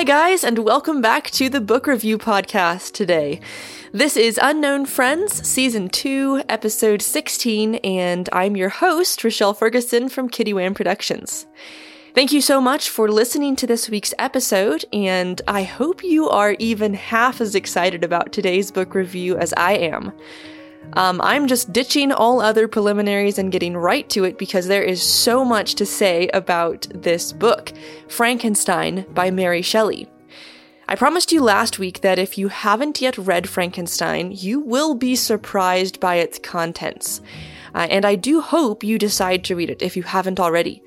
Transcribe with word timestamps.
Hi, 0.00 0.04
guys, 0.04 0.44
and 0.44 0.60
welcome 0.60 1.02
back 1.02 1.30
to 1.32 1.50
the 1.50 1.60
book 1.60 1.86
review 1.86 2.16
podcast 2.16 2.92
today. 2.92 3.38
This 3.92 4.16
is 4.16 4.40
Unknown 4.42 4.86
Friends, 4.86 5.46
Season 5.46 5.90
2, 5.90 6.44
Episode 6.48 7.02
16, 7.02 7.74
and 7.74 8.26
I'm 8.32 8.56
your 8.56 8.70
host, 8.70 9.22
Rochelle 9.22 9.52
Ferguson 9.52 10.08
from 10.08 10.30
Kitty 10.30 10.54
Wham 10.54 10.72
Productions. 10.72 11.46
Thank 12.14 12.32
you 12.32 12.40
so 12.40 12.62
much 12.62 12.88
for 12.88 13.10
listening 13.10 13.56
to 13.56 13.66
this 13.66 13.90
week's 13.90 14.14
episode, 14.18 14.86
and 14.90 15.42
I 15.46 15.64
hope 15.64 16.02
you 16.02 16.30
are 16.30 16.56
even 16.58 16.94
half 16.94 17.42
as 17.42 17.54
excited 17.54 18.02
about 18.02 18.32
today's 18.32 18.70
book 18.70 18.94
review 18.94 19.36
as 19.36 19.52
I 19.58 19.72
am. 19.72 20.12
Um, 20.94 21.20
I'm 21.22 21.46
just 21.46 21.72
ditching 21.72 22.10
all 22.10 22.40
other 22.40 22.66
preliminaries 22.66 23.38
and 23.38 23.52
getting 23.52 23.76
right 23.76 24.08
to 24.10 24.24
it 24.24 24.38
because 24.38 24.66
there 24.66 24.82
is 24.82 25.02
so 25.02 25.44
much 25.44 25.74
to 25.76 25.86
say 25.86 26.28
about 26.34 26.86
this 26.94 27.32
book, 27.32 27.72
Frankenstein 28.08 29.06
by 29.14 29.30
Mary 29.30 29.62
Shelley. 29.62 30.08
I 30.88 30.96
promised 30.96 31.30
you 31.30 31.40
last 31.40 31.78
week 31.78 32.00
that 32.00 32.18
if 32.18 32.36
you 32.36 32.48
haven't 32.48 33.00
yet 33.00 33.16
read 33.16 33.48
Frankenstein, 33.48 34.32
you 34.32 34.58
will 34.58 34.96
be 34.96 35.14
surprised 35.14 36.00
by 36.00 36.16
its 36.16 36.40
contents. 36.40 37.20
Uh, 37.72 37.86
and 37.88 38.04
I 38.04 38.16
do 38.16 38.40
hope 38.40 38.82
you 38.82 38.98
decide 38.98 39.44
to 39.44 39.54
read 39.54 39.70
it 39.70 39.82
if 39.82 39.96
you 39.96 40.02
haven't 40.02 40.40
already. 40.40 40.82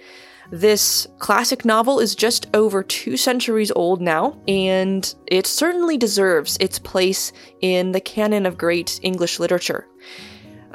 This 0.53 1.07
classic 1.17 1.65
novel 1.65 1.99
is 1.99 2.13
just 2.13 2.45
over 2.53 2.83
two 2.83 3.17
centuries 3.17 3.71
old 3.75 4.03
now, 4.03 4.39
and 4.47 5.15
it 5.25 5.47
certainly 5.47 5.97
deserves 5.97 6.57
its 6.59 6.77
place 6.77 7.33
in 7.61 7.91
the 7.91 7.99
canon 7.99 8.45
of 8.45 8.55
great 8.55 8.99
English 9.01 9.39
literature. 9.39 9.87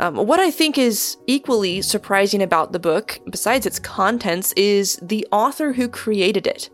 Um, 0.01 0.17
what 0.17 0.41
I 0.41 0.51
think 0.51 0.79
is 0.79 1.17
equally 1.29 1.81
surprising 1.81 2.43
about 2.43 2.73
the 2.73 2.81
book, 2.81 3.21
besides 3.31 3.67
its 3.67 3.79
contents, 3.79 4.53
is 4.55 4.99
the 5.01 5.25
author 5.31 5.75
who 5.75 5.89
created 5.89 6.49
it. 6.49 6.71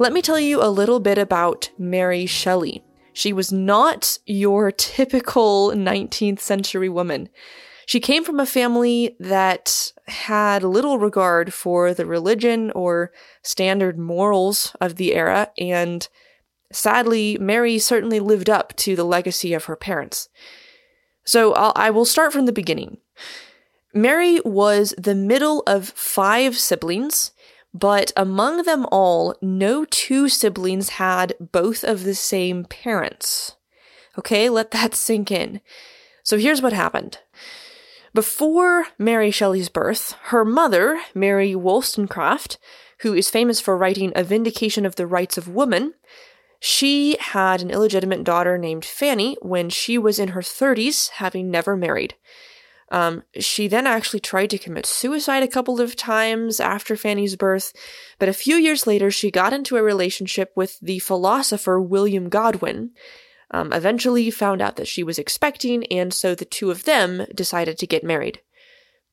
Let 0.00 0.12
me 0.12 0.20
tell 0.20 0.40
you 0.40 0.60
a 0.60 0.74
little 0.74 0.98
bit 0.98 1.18
about 1.18 1.70
Mary 1.78 2.26
Shelley. 2.26 2.82
She 3.12 3.32
was 3.32 3.52
not 3.52 4.18
your 4.26 4.72
typical 4.72 5.70
19th 5.70 6.40
century 6.40 6.88
woman. 6.88 7.28
She 7.86 8.00
came 8.00 8.24
from 8.24 8.40
a 8.40 8.46
family 8.46 9.14
that 9.20 9.92
had 10.06 10.62
little 10.62 10.98
regard 10.98 11.54
for 11.54 11.94
the 11.94 12.06
religion 12.06 12.70
or 12.72 13.12
standard 13.42 13.98
morals 13.98 14.76
of 14.80 14.96
the 14.96 15.14
era, 15.14 15.50
and 15.58 16.08
sadly, 16.72 17.38
Mary 17.40 17.78
certainly 17.78 18.20
lived 18.20 18.50
up 18.50 18.74
to 18.76 18.96
the 18.96 19.04
legacy 19.04 19.54
of 19.54 19.64
her 19.64 19.76
parents. 19.76 20.28
So 21.24 21.54
I'll, 21.54 21.72
I 21.74 21.90
will 21.90 22.04
start 22.04 22.32
from 22.32 22.46
the 22.46 22.52
beginning. 22.52 22.98
Mary 23.94 24.40
was 24.44 24.92
the 24.98 25.14
middle 25.14 25.62
of 25.66 25.88
five 25.90 26.58
siblings, 26.58 27.32
but 27.72 28.12
among 28.16 28.64
them 28.64 28.86
all, 28.92 29.36
no 29.40 29.84
two 29.84 30.28
siblings 30.28 30.90
had 30.90 31.34
both 31.40 31.82
of 31.82 32.04
the 32.04 32.14
same 32.14 32.64
parents. 32.64 33.56
Okay, 34.18 34.50
let 34.50 34.70
that 34.72 34.94
sink 34.94 35.30
in. 35.30 35.60
So 36.22 36.38
here's 36.38 36.62
what 36.62 36.72
happened. 36.72 37.18
Before 38.14 38.86
Mary 38.96 39.32
Shelley's 39.32 39.68
birth, 39.68 40.14
her 40.26 40.44
mother, 40.44 41.00
Mary 41.14 41.56
Wollstonecraft, 41.56 42.58
who 43.00 43.12
is 43.12 43.28
famous 43.28 43.60
for 43.60 43.76
writing 43.76 44.12
A 44.14 44.22
Vindication 44.22 44.86
of 44.86 44.94
the 44.94 45.06
Rights 45.06 45.36
of 45.36 45.48
Woman, 45.48 45.94
she 46.60 47.16
had 47.18 47.60
an 47.60 47.72
illegitimate 47.72 48.22
daughter 48.22 48.56
named 48.56 48.84
Fanny 48.84 49.36
when 49.42 49.68
she 49.68 49.98
was 49.98 50.20
in 50.20 50.28
her 50.28 50.42
30s, 50.42 51.10
having 51.10 51.50
never 51.50 51.76
married. 51.76 52.14
Um, 52.92 53.24
she 53.40 53.66
then 53.66 53.86
actually 53.86 54.20
tried 54.20 54.50
to 54.50 54.58
commit 54.58 54.86
suicide 54.86 55.42
a 55.42 55.48
couple 55.48 55.80
of 55.80 55.96
times 55.96 56.60
after 56.60 56.96
Fanny's 56.96 57.34
birth, 57.34 57.72
but 58.20 58.28
a 58.28 58.32
few 58.32 58.54
years 58.54 58.86
later, 58.86 59.10
she 59.10 59.32
got 59.32 59.52
into 59.52 59.76
a 59.76 59.82
relationship 59.82 60.52
with 60.54 60.78
the 60.78 61.00
philosopher 61.00 61.80
William 61.80 62.28
Godwin, 62.28 62.92
um, 63.50 63.72
eventually 63.72 64.30
found 64.30 64.60
out 64.60 64.76
that 64.76 64.88
she 64.88 65.02
was 65.02 65.18
expecting, 65.18 65.86
and 65.86 66.12
so 66.12 66.34
the 66.34 66.44
two 66.44 66.70
of 66.70 66.84
them 66.84 67.26
decided 67.34 67.78
to 67.78 67.86
get 67.86 68.04
married. 68.04 68.40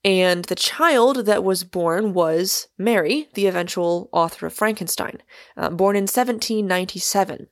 And 0.04 0.46
the 0.46 0.56
child 0.56 1.26
that 1.26 1.44
was 1.44 1.64
born 1.64 2.14
was 2.14 2.68
Mary, 2.78 3.30
the 3.36 3.46
eventual 3.46 4.10
author 4.12 4.48
of 4.48 4.54
Frankenstein, 4.54 5.22
uh, 5.56 5.70
born 5.70 5.96
in 5.96 6.04
1797. 6.04 7.48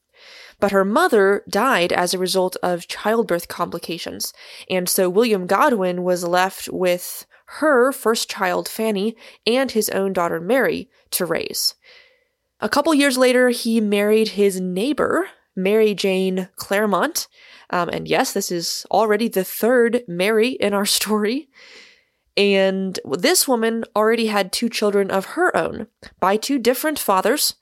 But 0.59 0.71
her 0.71 0.83
mother 0.83 1.43
died 1.47 1.93
as 1.93 2.13
a 2.13 2.19
result 2.19 2.57
of 2.63 2.87
childbirth 2.87 3.47
complications, 3.47 4.33
and 4.69 4.89
so 4.89 5.09
William 5.09 5.47
Godwin 5.47 6.03
was 6.03 6.23
left 6.23 6.67
with 6.69 7.25
her 7.45 7.91
first 7.91 8.29
child, 8.29 8.67
Fanny, 8.67 9.15
and 9.47 9.71
his 9.71 9.89
own 9.89 10.13
daughter, 10.13 10.39
Mary, 10.39 10.89
to 11.11 11.25
raise. 11.25 11.75
A 12.59 12.69
couple 12.69 12.93
years 12.93 13.17
later, 13.17 13.49
he 13.49 13.79
married 13.79 14.29
his 14.29 14.59
neighbor, 14.59 15.29
Mary 15.55 15.93
Jane 15.93 16.49
Clairmont. 16.55 17.27
Um, 17.69 17.89
and 17.89 18.07
yes, 18.07 18.33
this 18.33 18.51
is 18.51 18.85
already 18.91 19.27
the 19.27 19.43
third 19.43 20.03
Mary 20.07 20.49
in 20.49 20.73
our 20.73 20.85
story. 20.99 21.49
And 22.37 22.99
this 23.05 23.47
woman 23.47 23.83
already 23.95 24.27
had 24.27 24.51
two 24.51 24.69
children 24.69 25.11
of 25.11 25.25
her 25.25 25.55
own 25.55 25.87
by 26.19 26.37
two 26.37 26.57
different 26.57 26.97
fathers, 26.97 27.55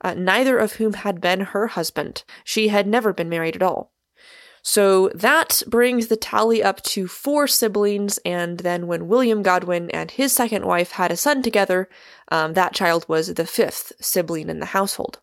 uh, 0.00 0.14
neither 0.14 0.58
of 0.58 0.74
whom 0.74 0.94
had 0.94 1.20
been 1.20 1.40
her 1.40 1.68
husband. 1.68 2.24
She 2.44 2.68
had 2.68 2.86
never 2.86 3.12
been 3.12 3.28
married 3.28 3.56
at 3.56 3.62
all. 3.62 3.92
So 4.62 5.08
that 5.08 5.62
brings 5.66 6.06
the 6.06 6.16
tally 6.16 6.62
up 6.62 6.82
to 6.84 7.08
four 7.08 7.48
siblings, 7.48 8.18
and 8.24 8.60
then 8.60 8.86
when 8.86 9.08
William 9.08 9.42
Godwin 9.42 9.90
and 9.90 10.10
his 10.10 10.32
second 10.32 10.64
wife 10.64 10.92
had 10.92 11.10
a 11.10 11.16
son 11.16 11.42
together, 11.42 11.88
um, 12.30 12.54
that 12.54 12.72
child 12.72 13.04
was 13.08 13.34
the 13.34 13.44
fifth 13.44 13.92
sibling 14.00 14.48
in 14.48 14.60
the 14.60 14.66
household. 14.66 15.18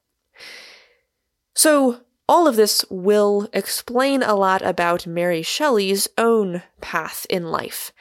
So 1.56 2.02
all 2.30 2.48
of 2.48 2.56
this 2.56 2.86
will 2.92 3.50
explain 3.54 4.22
a 4.22 4.36
lot 4.36 4.62
about 4.62 5.08
Mary 5.08 5.42
Shelley's 5.42 6.08
own 6.16 6.62
path 6.80 7.26
in 7.28 7.50
life, 7.50 7.92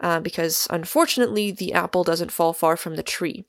uh, 0.00 0.18
because 0.18 0.66
unfortunately, 0.70 1.52
the 1.52 1.72
apple 1.72 2.02
doesn't 2.02 2.32
fall 2.32 2.52
far 2.52 2.76
from 2.76 2.96
the 2.96 3.04
tree. 3.04 3.44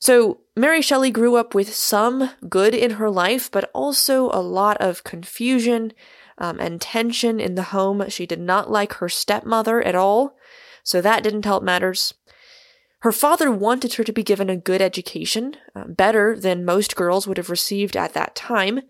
So, 0.00 0.40
Mary 0.56 0.82
Shelley 0.82 1.12
grew 1.12 1.36
up 1.36 1.54
with 1.54 1.72
some 1.72 2.30
good 2.48 2.74
in 2.74 2.92
her 2.92 3.08
life, 3.08 3.48
but 3.48 3.70
also 3.72 4.30
a 4.32 4.42
lot 4.42 4.76
of 4.78 5.04
confusion 5.04 5.92
um, 6.38 6.58
and 6.58 6.80
tension 6.80 7.38
in 7.38 7.54
the 7.54 7.70
home. 7.70 8.02
She 8.08 8.26
did 8.26 8.40
not 8.40 8.68
like 8.68 8.94
her 8.94 9.08
stepmother 9.08 9.80
at 9.80 9.94
all, 9.94 10.36
so 10.82 11.00
that 11.00 11.22
didn't 11.22 11.44
help 11.44 11.62
matters. 11.62 12.14
Her 13.02 13.12
father 13.12 13.52
wanted 13.52 13.94
her 13.94 14.02
to 14.02 14.12
be 14.12 14.24
given 14.24 14.50
a 14.50 14.56
good 14.56 14.82
education, 14.82 15.56
uh, 15.76 15.84
better 15.84 16.36
than 16.36 16.64
most 16.64 16.96
girls 16.96 17.28
would 17.28 17.36
have 17.36 17.48
received 17.48 17.96
at 17.96 18.12
that 18.14 18.34
time, 18.34 18.80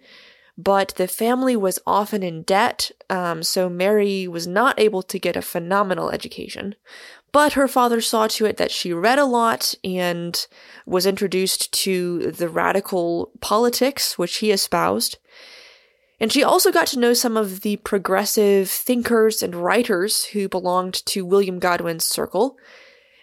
but 0.62 0.94
the 0.97 1.09
family 1.09 1.56
was 1.56 1.78
often 1.87 2.22
in 2.22 2.43
debt, 2.43 2.91
um, 3.09 3.43
so 3.43 3.69
Mary 3.69 4.26
was 4.28 4.47
not 4.47 4.78
able 4.78 5.03
to 5.03 5.19
get 5.19 5.37
a 5.37 5.43
phenomenal 5.43 6.10
education. 6.10 6.75
But 7.32 7.53
her 7.53 7.69
father 7.69 8.00
saw 8.00 8.26
to 8.28 8.47
it 8.47 8.56
that 8.56 8.72
she 8.72 8.93
read 8.93 9.19
a 9.19 9.25
lot 9.25 9.75
and 9.84 10.47
was 10.84 11.06
introduced 11.06 11.72
to 11.84 12.32
the 12.32 12.48
radical 12.48 13.31
politics 13.41 14.19
which 14.19 14.38
he 14.38 14.50
espoused. 14.50 15.19
And 16.19 16.32
she 16.32 16.43
also 16.43 16.72
got 16.72 16.88
to 16.88 16.98
know 16.98 17.15
some 17.15 17.37
of 17.37 17.60
the 17.60 17.77
progressive 17.77 18.69
thinkers 18.69 19.42
and 19.42 19.54
writers 19.54 20.25
who 20.27 20.48
belonged 20.48 21.06
to 21.06 21.25
William 21.25 21.59
Godwin's 21.59 22.04
circle. 22.04 22.59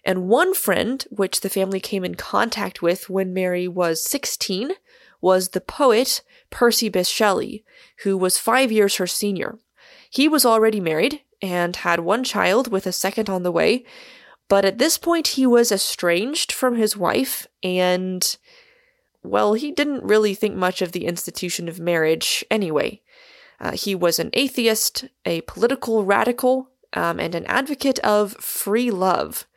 And 0.03 0.29
one 0.29 0.53
friend, 0.53 1.05
which 1.11 1.41
the 1.41 1.49
family 1.49 1.81
came 1.81 2.05
in 2.05 2.15
contact 2.15 2.81
with 2.81 3.09
when 3.09 3.33
Mary 3.33 3.67
was 3.67 4.01
16, 4.03 4.71
was 5.21 5.49
the 5.49 5.61
poet 5.61 6.21
Percy 6.49 6.89
Bysshe 6.89 7.13
Shelley, 7.13 7.63
who 8.03 8.17
was 8.17 8.37
five 8.37 8.71
years 8.71 8.95
her 8.95 9.07
senior. 9.07 9.57
He 10.09 10.27
was 10.27 10.45
already 10.45 10.79
married 10.79 11.21
and 11.41 11.75
had 11.75 11.99
one 11.99 12.23
child 12.23 12.71
with 12.71 12.87
a 12.87 12.91
second 12.91 13.29
on 13.29 13.43
the 13.43 13.51
way, 13.51 13.85
but 14.47 14.65
at 14.65 14.77
this 14.77 14.97
point 14.97 15.29
he 15.29 15.45
was 15.45 15.71
estranged 15.71 16.51
from 16.51 16.75
his 16.75 16.95
wife 16.95 17.47
and, 17.61 18.37
well, 19.23 19.53
he 19.53 19.71
didn't 19.71 20.03
really 20.03 20.33
think 20.33 20.55
much 20.55 20.81
of 20.81 20.93
the 20.93 21.05
institution 21.05 21.67
of 21.67 21.79
marriage 21.79 22.45
anyway. 22.49 23.01
Uh, 23.59 23.71
he 23.71 23.95
was 23.95 24.19
an 24.19 24.29
atheist, 24.33 25.05
a 25.25 25.41
political 25.41 26.05
radical, 26.05 26.69
um, 26.93 27.19
and 27.19 27.35
an 27.35 27.45
advocate 27.47 27.99
of 27.99 28.33
free 28.33 28.91
love. 28.91 29.47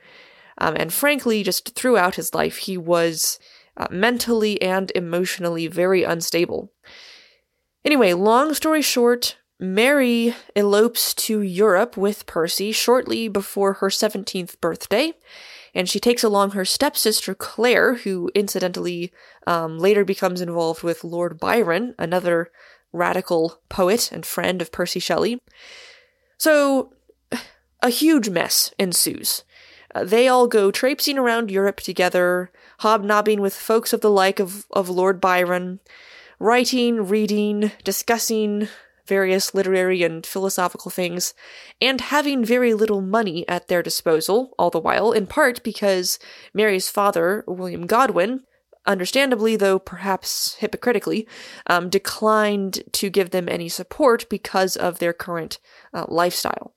Um, 0.59 0.75
and 0.77 0.93
frankly, 0.93 1.43
just 1.43 1.75
throughout 1.75 2.17
his 2.17 2.35
life, 2.35 2.59
he 2.59 2.77
was 2.77 3.39
uh, 3.81 3.87
mentally 3.91 4.61
and 4.61 4.93
emotionally 4.95 5.67
very 5.67 6.05
unstable. 6.05 6.71
Anyway, 7.83 8.13
long 8.13 8.53
story 8.53 8.83
short, 8.83 9.39
Mary 9.59 10.35
elopes 10.55 11.15
to 11.15 11.41
Europe 11.41 11.97
with 11.97 12.27
Percy 12.27 12.73
shortly 12.73 13.27
before 13.27 13.75
her 13.75 13.89
17th 13.89 14.61
birthday, 14.61 15.15
and 15.75 15.89
she 15.89 15.99
takes 15.99 16.23
along 16.23 16.51
her 16.51 16.65
stepsister 16.67 17.35
Claire, 17.35 17.95
who 17.95 18.31
incidentally 18.35 19.13
um, 19.47 19.79
later 19.79 20.05
becomes 20.05 20.43
involved 20.43 20.83
with 20.83 21.03
Lord 21.03 21.41
Byron, 21.41 21.95
another 21.99 22.51
radical 22.93 23.63
poet 23.71 24.13
and 24.13 24.27
friend 24.27 24.61
of 24.61 24.73
Percy 24.73 25.01
Shelley. 25.01 25.41
So, 26.37 26.93
a 27.83 27.89
huge 27.89 28.29
mess 28.29 28.75
ensues. 28.79 29.43
Uh, 29.95 30.05
they 30.05 30.29
all 30.29 30.47
go 30.49 30.71
traipsing 30.71 31.17
around 31.17 31.51
Europe 31.51 31.81
together, 31.81 32.51
hobnobbing 32.81 33.41
with 33.41 33.55
folks 33.55 33.93
of 33.93 34.01
the 34.01 34.11
like 34.11 34.41
of, 34.41 34.67
of 34.71 34.89
Lord 34.89 35.21
Byron. 35.21 35.81
writing, 36.41 37.07
reading, 37.07 37.71
discussing 37.85 38.67
various 39.07 39.55
literary 39.55 40.03
and 40.03 40.25
philosophical 40.25 40.91
things, 40.91 41.35
and 41.81 42.01
having 42.01 42.45
very 42.45 42.73
little 42.75 43.01
money 43.01 43.47
at 43.49 43.69
their 43.69 43.83
disposal, 43.83 44.55
all 44.59 44.71
the 44.71 44.79
while, 44.79 45.13
in 45.13 45.27
part 45.27 45.63
because 45.63 46.19
Mary's 46.55 46.89
father, 46.89 47.45
William 47.47 47.87
Godwin, 47.87 48.45
understandably, 48.87 49.57
though 49.57 49.79
perhaps 49.79 50.55
hypocritically, 50.55 51.29
um, 51.67 51.91
declined 51.91 52.83
to 52.93 53.11
give 53.11 53.31
them 53.31 53.49
any 53.49 53.69
support 53.69 54.29
because 54.31 54.77
of 54.77 54.99
their 54.99 55.13
current 55.13 55.59
uh, 55.93 56.07
lifestyle. 56.09 56.75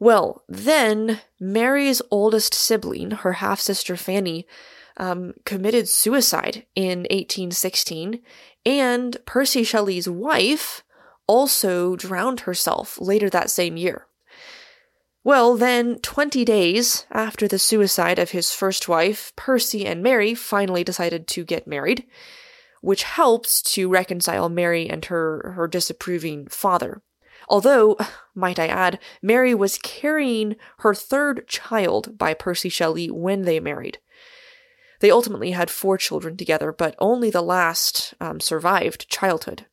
Well, 0.00 0.42
then 0.48 1.20
Mary's 1.38 2.02
oldest 2.10 2.52
sibling, 2.52 3.12
her 3.12 3.34
half 3.34 3.60
sister 3.60 3.96
Fanny, 3.96 4.46
um, 4.96 5.34
committed 5.44 5.88
suicide 5.88 6.66
in 6.74 7.00
1816, 7.10 8.20
and 8.64 9.16
Percy 9.26 9.64
Shelley's 9.64 10.08
wife 10.08 10.84
also 11.26 11.96
drowned 11.96 12.40
herself 12.40 13.00
later 13.00 13.30
that 13.30 13.50
same 13.50 13.76
year. 13.76 14.06
Well, 15.22 15.56
then, 15.56 16.00
20 16.00 16.44
days 16.44 17.06
after 17.10 17.48
the 17.48 17.58
suicide 17.58 18.18
of 18.18 18.32
his 18.32 18.52
first 18.52 18.88
wife, 18.88 19.32
Percy 19.36 19.86
and 19.86 20.02
Mary 20.02 20.34
finally 20.34 20.84
decided 20.84 21.26
to 21.28 21.44
get 21.44 21.66
married, 21.66 22.04
which 22.82 23.04
helps 23.04 23.62
to 23.62 23.88
reconcile 23.88 24.50
Mary 24.50 24.88
and 24.88 25.02
her, 25.06 25.54
her 25.56 25.66
disapproving 25.66 26.46
father. 26.48 27.00
Although, 27.48 27.96
might 28.34 28.58
I 28.58 28.66
add, 28.66 28.98
Mary 29.22 29.54
was 29.54 29.78
carrying 29.78 30.56
her 30.78 30.94
third 30.94 31.48
child 31.48 32.18
by 32.18 32.34
Percy 32.34 32.68
Shelley 32.68 33.10
when 33.10 33.42
they 33.42 33.60
married. 33.60 33.98
They 35.04 35.10
ultimately 35.10 35.50
had 35.50 35.68
four 35.68 35.98
children 35.98 36.34
together, 36.38 36.72
but 36.72 36.94
only 36.98 37.28
the 37.28 37.42
last 37.42 38.14
um, 38.22 38.40
survived 38.40 39.06
childhood. 39.10 39.66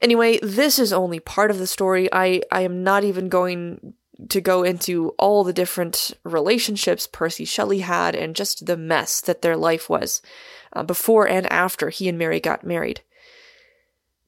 Anyway, 0.00 0.38
this 0.40 0.78
is 0.78 0.92
only 0.92 1.18
part 1.18 1.50
of 1.50 1.58
the 1.58 1.66
story. 1.66 2.08
I, 2.12 2.42
I 2.52 2.60
am 2.60 2.84
not 2.84 3.02
even 3.02 3.28
going 3.28 3.94
to 4.28 4.40
go 4.40 4.62
into 4.62 5.08
all 5.18 5.42
the 5.42 5.52
different 5.52 6.12
relationships 6.22 7.08
Percy 7.08 7.44
Shelley 7.44 7.80
had 7.80 8.14
and 8.14 8.36
just 8.36 8.66
the 8.66 8.76
mess 8.76 9.20
that 9.22 9.42
their 9.42 9.56
life 9.56 9.90
was 9.90 10.22
uh, 10.72 10.84
before 10.84 11.28
and 11.28 11.52
after 11.52 11.88
he 11.88 12.08
and 12.08 12.16
Mary 12.16 12.38
got 12.38 12.62
married. 12.62 13.00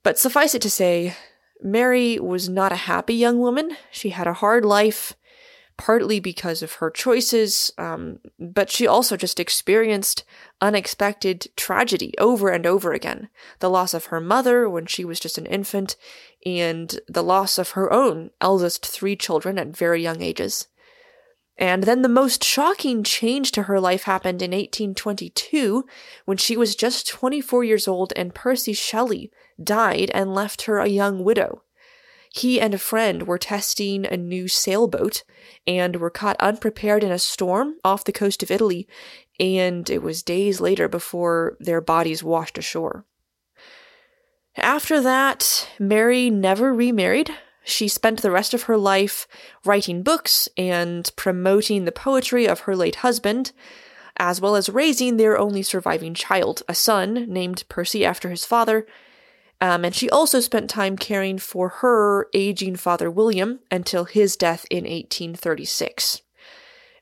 But 0.02 0.18
suffice 0.18 0.56
it 0.56 0.62
to 0.62 0.70
say, 0.70 1.14
Mary 1.62 2.18
was 2.18 2.48
not 2.48 2.72
a 2.72 2.86
happy 2.90 3.14
young 3.14 3.38
woman. 3.38 3.76
She 3.92 4.10
had 4.10 4.26
a 4.26 4.32
hard 4.32 4.64
life, 4.64 5.14
partly 5.80 6.20
because 6.20 6.62
of 6.62 6.74
her 6.74 6.90
choices, 6.90 7.72
um, 7.78 8.18
but 8.38 8.70
she 8.70 8.86
also 8.86 9.16
just 9.16 9.40
experienced 9.40 10.24
unexpected 10.60 11.46
tragedy 11.56 12.12
over 12.18 12.50
and 12.50 12.66
over 12.66 12.92
again. 12.92 13.30
The 13.60 13.70
loss 13.70 13.94
of 13.94 14.06
her 14.06 14.20
mother 14.20 14.68
when 14.68 14.84
she 14.84 15.06
was 15.06 15.18
just 15.18 15.38
an 15.38 15.46
infant, 15.46 15.96
and 16.44 17.00
the 17.08 17.22
loss 17.22 17.56
of 17.56 17.70
her 17.70 17.90
own 17.90 18.30
eldest 18.42 18.84
three 18.84 19.16
children 19.16 19.58
at 19.58 19.74
very 19.74 20.02
young 20.02 20.20
ages. 20.20 20.68
And 21.56 21.84
then 21.84 22.02
the 22.02 22.10
most 22.10 22.44
shocking 22.44 23.02
change 23.02 23.50
to 23.52 23.62
her 23.62 23.80
life 23.80 24.02
happened 24.02 24.42
in 24.42 24.50
1822 24.50 25.86
when 26.26 26.36
she 26.36 26.58
was 26.58 26.76
just 26.76 27.08
24 27.08 27.64
years 27.64 27.88
old 27.88 28.12
and 28.16 28.34
Percy 28.34 28.74
Shelley 28.74 29.30
died 29.62 30.10
and 30.12 30.34
left 30.34 30.62
her 30.62 30.78
a 30.78 30.88
young 30.88 31.24
widow. 31.24 31.62
He 32.32 32.60
and 32.60 32.72
a 32.72 32.78
friend 32.78 33.26
were 33.26 33.38
testing 33.38 34.06
a 34.06 34.16
new 34.16 34.46
sailboat 34.46 35.24
and 35.66 35.96
were 35.96 36.10
caught 36.10 36.36
unprepared 36.38 37.02
in 37.02 37.10
a 37.10 37.18
storm 37.18 37.74
off 37.84 38.04
the 38.04 38.12
coast 38.12 38.42
of 38.42 38.52
Italy, 38.52 38.86
and 39.40 39.90
it 39.90 40.00
was 40.02 40.22
days 40.22 40.60
later 40.60 40.86
before 40.86 41.56
their 41.58 41.80
bodies 41.80 42.22
washed 42.22 42.56
ashore. 42.56 43.04
After 44.56 45.00
that, 45.00 45.68
Mary 45.78 46.30
never 46.30 46.72
remarried. 46.72 47.30
She 47.64 47.88
spent 47.88 48.22
the 48.22 48.30
rest 48.30 48.54
of 48.54 48.64
her 48.64 48.76
life 48.76 49.26
writing 49.64 50.02
books 50.02 50.48
and 50.56 51.10
promoting 51.16 51.84
the 51.84 51.92
poetry 51.92 52.46
of 52.46 52.60
her 52.60 52.76
late 52.76 52.96
husband, 52.96 53.52
as 54.16 54.40
well 54.40 54.54
as 54.54 54.68
raising 54.68 55.16
their 55.16 55.38
only 55.38 55.62
surviving 55.62 56.14
child, 56.14 56.62
a 56.68 56.74
son 56.74 57.26
named 57.28 57.64
Percy 57.68 58.04
after 58.04 58.30
his 58.30 58.44
father, 58.44 58.86
um, 59.60 59.84
and 59.84 59.94
she 59.94 60.08
also 60.08 60.40
spent 60.40 60.70
time 60.70 60.96
caring 60.96 61.38
for 61.38 61.68
her 61.68 62.28
aging 62.32 62.76
father 62.76 63.10
William 63.10 63.60
until 63.70 64.04
his 64.04 64.36
death 64.36 64.64
in 64.70 64.84
1836. 64.84 66.22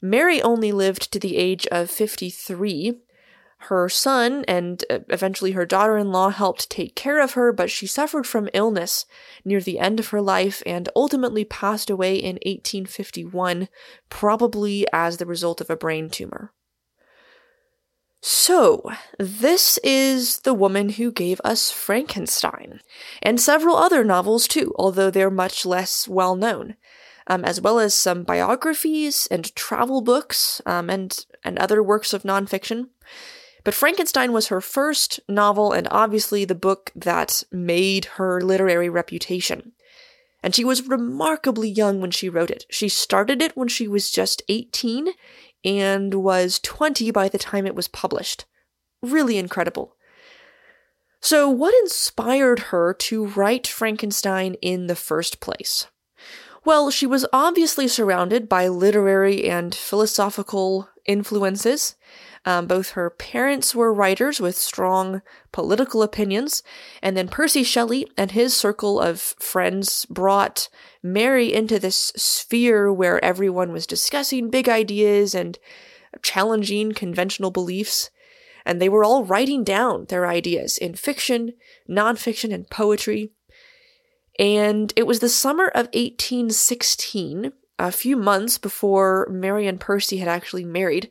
Mary 0.03 0.43
only 0.43 0.73
lived 0.73 1.13
to 1.13 1.19
the 1.19 1.37
age 1.37 1.67
of 1.69 1.91
53. 1.91 3.01
Her 3.63 3.89
son 3.89 4.45
and 4.47 4.85
uh, 4.89 5.01
eventually 5.09 5.53
her 5.53 5.67
daughter 5.67 5.99
in 5.99 6.13
law 6.13 6.31
helped 6.31 6.71
take 6.71 6.95
care 6.95 7.21
of 7.21 7.33
her, 7.33 7.53
but 7.53 7.71
she 7.71 7.89
suffered 7.89 8.27
from 8.27 8.49
illness 8.55 9.05
near 9.45 9.61
the 9.61 9.81
end 9.81 9.99
of 9.99 10.09
her 10.09 10.23
life 10.23 10.63
and 10.65 10.89
ultimately 10.95 11.45
passed 11.45 11.91
away 11.91 12.17
in 12.17 12.37
1851, 12.37 13.69
probably 14.09 14.87
as 14.93 15.17
the 15.17 15.27
result 15.27 15.61
of 15.61 15.71
a 15.71 15.77
brain 15.77 16.09
tumor. 16.09 16.53
So, 18.31 18.93
this 19.19 19.79
is 19.79 20.41
the 20.41 20.53
woman 20.53 20.91
who 20.91 21.11
gave 21.11 21.41
us 21.45 21.71
Frankenstein, 21.71 22.83
and 23.23 23.41
several 23.41 23.77
other 23.77 24.05
novels 24.05 24.47
too, 24.47 24.75
although 24.77 25.11
they're 25.11 25.31
much 25.31 25.65
less 25.65 26.07
well 26.07 26.37
known, 26.37 26.77
um, 27.27 27.43
as 27.43 27.59
well 27.59 27.79
as 27.79 27.95
some 27.95 28.25
biographies 28.25 29.29
and 29.31 29.57
travel 29.57 30.03
books 30.03 30.61
um, 30.67 30.91
and, 30.91 31.25
and 31.43 31.59
other 31.59 31.83
works 31.83 32.13
of 32.13 32.23
nonfiction. 32.23 32.89
But 33.65 33.73
Frankenstein 33.73 34.35
was 34.35 34.49
her 34.49 34.61
first 34.61 35.21
novel 35.27 35.73
and 35.73 35.89
obviously 35.91 36.45
the 36.45 36.55
book 36.55 36.93
that 36.95 37.45
made 37.51 38.05
her 38.17 38.43
literary 38.43 38.91
reputation. 38.91 39.73
And 40.43 40.55
she 40.55 40.65
was 40.65 40.87
remarkably 40.87 41.69
young 41.69 42.01
when 42.01 42.11
she 42.11 42.29
wrote 42.29 42.51
it. 42.51 42.67
She 42.69 42.91
started 42.91 43.41
it 43.41 43.57
when 43.57 43.69
she 43.69 43.89
was 43.89 44.11
just 44.11 44.43
18 44.49 45.09
and 45.65 46.15
was 46.15 46.61
20 46.61 47.11
by 47.11 47.29
the 47.29 47.39
time 47.39 47.67
it 47.67 47.75
was 47.75 47.89
published. 47.89 48.45
Really 49.03 49.39
incredible. 49.39 49.97
So, 51.21 51.49
what 51.49 51.75
inspired 51.83 52.59
her 52.71 52.95
to 52.95 53.27
write 53.27 53.67
Frankenstein 53.67 54.55
in 54.63 54.87
the 54.87 54.97
first 54.97 55.41
place? 55.41 55.89
Well, 56.65 56.91
she 56.91 57.07
was 57.07 57.27
obviously 57.33 57.89
surrounded 57.89 58.49
by 58.49 58.69
literary 58.69 59.49
and 59.49 59.75
philosophical 59.75 60.89
influences. 61.09 61.97
Um, 62.45 62.69
both 62.69 62.91
her 62.91 63.11
parents 63.11 63.75
were 63.75 63.93
writers 63.93 64.41
with 64.41 64.57
strong 64.57 65.23
political 65.51 66.03
opinions, 66.03 66.63
and 67.03 67.17
then 67.17 67.27
Percy 67.27 67.65
Shelley 67.65 68.07
and 68.17 68.31
his 68.31 68.57
circle 68.57 69.01
of 69.01 69.21
friends 69.21 70.07
brought 70.07 70.69
Mary 71.03 71.53
into 71.53 71.81
this 71.81 72.13
sphere 72.15 72.93
where 72.93 73.23
everyone 73.25 73.73
was 73.73 73.87
discussing 73.87 74.51
big 74.51 74.69
ideas 74.69 75.35
and 75.35 75.59
challenging 76.23 76.93
conventional 76.93 77.51
beliefs. 77.51 78.11
And 78.65 78.81
they 78.81 78.89
were 78.89 79.05
all 79.05 79.25
writing 79.25 79.65
down 79.65 80.07
their 80.09 80.27
ideas 80.27 80.79
in 80.79 80.95
fiction, 80.95 81.55
nonfiction, 81.89 82.53
and 82.53 82.69
poetry. 82.69 83.33
And 84.39 84.93
it 84.95 85.07
was 85.07 85.21
the 85.21 85.29
summer 85.29 85.67
of 85.69 85.87
1816, 85.87 87.53
a 87.79 87.93
few 87.93 88.17
months 88.17 88.59
before 88.59 89.29
Mary 89.31 89.67
and 89.67 89.81
Percy 89.81 90.19
had 90.19 90.29
actually 90.29 90.65
married, 90.65 91.11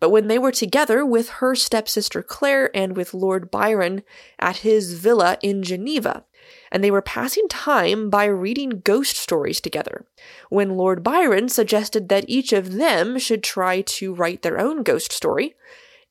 but 0.00 0.10
when 0.10 0.28
they 0.28 0.38
were 0.38 0.52
together 0.52 1.04
with 1.04 1.28
her 1.28 1.54
stepsister 1.54 2.22
Claire 2.22 2.74
and 2.74 2.96
with 2.96 3.14
Lord 3.14 3.50
Byron 3.50 4.02
at 4.38 4.58
his 4.58 4.94
villa 4.94 5.38
in 5.42 5.62
Geneva, 5.62 6.24
and 6.72 6.82
they 6.82 6.90
were 6.90 7.02
passing 7.02 7.46
time 7.48 8.08
by 8.08 8.24
reading 8.24 8.80
ghost 8.82 9.16
stories 9.16 9.60
together, 9.60 10.06
when 10.48 10.76
Lord 10.76 11.02
Byron 11.04 11.48
suggested 11.48 12.08
that 12.08 12.24
each 12.28 12.52
of 12.52 12.72
them 12.74 13.18
should 13.18 13.42
try 13.42 13.82
to 13.82 14.14
write 14.14 14.42
their 14.42 14.58
own 14.58 14.82
ghost 14.82 15.12
story, 15.12 15.54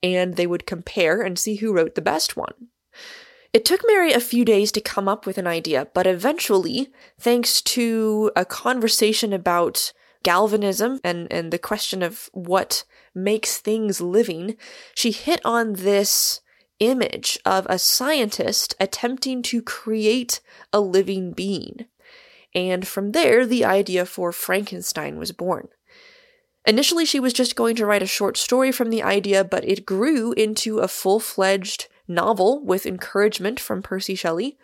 and 0.03 0.35
they 0.35 0.47
would 0.47 0.67
compare 0.67 1.21
and 1.21 1.37
see 1.37 1.55
who 1.55 1.73
wrote 1.73 1.95
the 1.95 2.01
best 2.01 2.37
one. 2.37 2.69
It 3.51 3.65
took 3.65 3.81
Mary 3.85 4.13
a 4.13 4.19
few 4.19 4.45
days 4.45 4.71
to 4.73 4.81
come 4.81 5.07
up 5.07 5.25
with 5.25 5.37
an 5.37 5.47
idea, 5.47 5.87
but 5.93 6.05
eventually, 6.05 6.91
thanks 7.19 7.61
to 7.63 8.31
a 8.35 8.45
conversation 8.45 9.33
about 9.33 9.91
galvanism 10.21 10.99
and, 11.03 11.31
and 11.31 11.51
the 11.51 11.57
question 11.57 12.03
of 12.03 12.29
what 12.33 12.83
makes 13.15 13.57
things 13.57 14.01
living, 14.01 14.55
she 14.93 15.11
hit 15.11 15.41
on 15.43 15.73
this 15.73 16.41
image 16.79 17.39
of 17.45 17.65
a 17.69 17.79
scientist 17.79 18.75
attempting 18.79 19.41
to 19.41 19.61
create 19.61 20.41
a 20.71 20.79
living 20.79 21.31
being. 21.31 21.85
And 22.53 22.87
from 22.87 23.11
there, 23.11 23.45
the 23.45 23.65
idea 23.65 24.05
for 24.05 24.31
Frankenstein 24.31 25.17
was 25.17 25.31
born. 25.31 25.69
Initially, 26.65 27.05
she 27.05 27.19
was 27.19 27.33
just 27.33 27.55
going 27.55 27.75
to 27.77 27.85
write 27.85 28.03
a 28.03 28.07
short 28.07 28.37
story 28.37 28.71
from 28.71 28.89
the 28.89 29.01
idea, 29.01 29.43
but 29.43 29.67
it 29.67 29.85
grew 29.85 30.33
into 30.33 30.79
a 30.79 30.87
full 30.87 31.19
fledged 31.19 31.87
novel 32.09 32.63
with 32.63 32.85
encouragement 32.85 33.59
from 33.59 33.81
Percy 33.81 34.15
Shelley. 34.15 34.57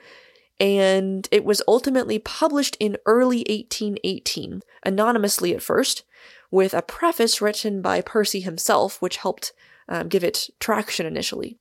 And 0.59 1.27
it 1.31 1.43
was 1.43 1.61
ultimately 1.67 2.17
published 2.19 2.77
in 2.79 2.97
early 3.05 3.39
1818, 3.49 4.61
anonymously 4.85 5.53
at 5.53 5.61
first, 5.61 6.03
with 6.49 6.73
a 6.73 6.81
preface 6.81 7.41
written 7.41 7.81
by 7.81 8.01
Percy 8.01 8.39
himself, 8.39 9.01
which 9.01 9.17
helped 9.17 9.53
um, 9.89 10.07
give 10.07 10.23
it 10.23 10.49
traction 10.59 11.05
initially. 11.05 11.57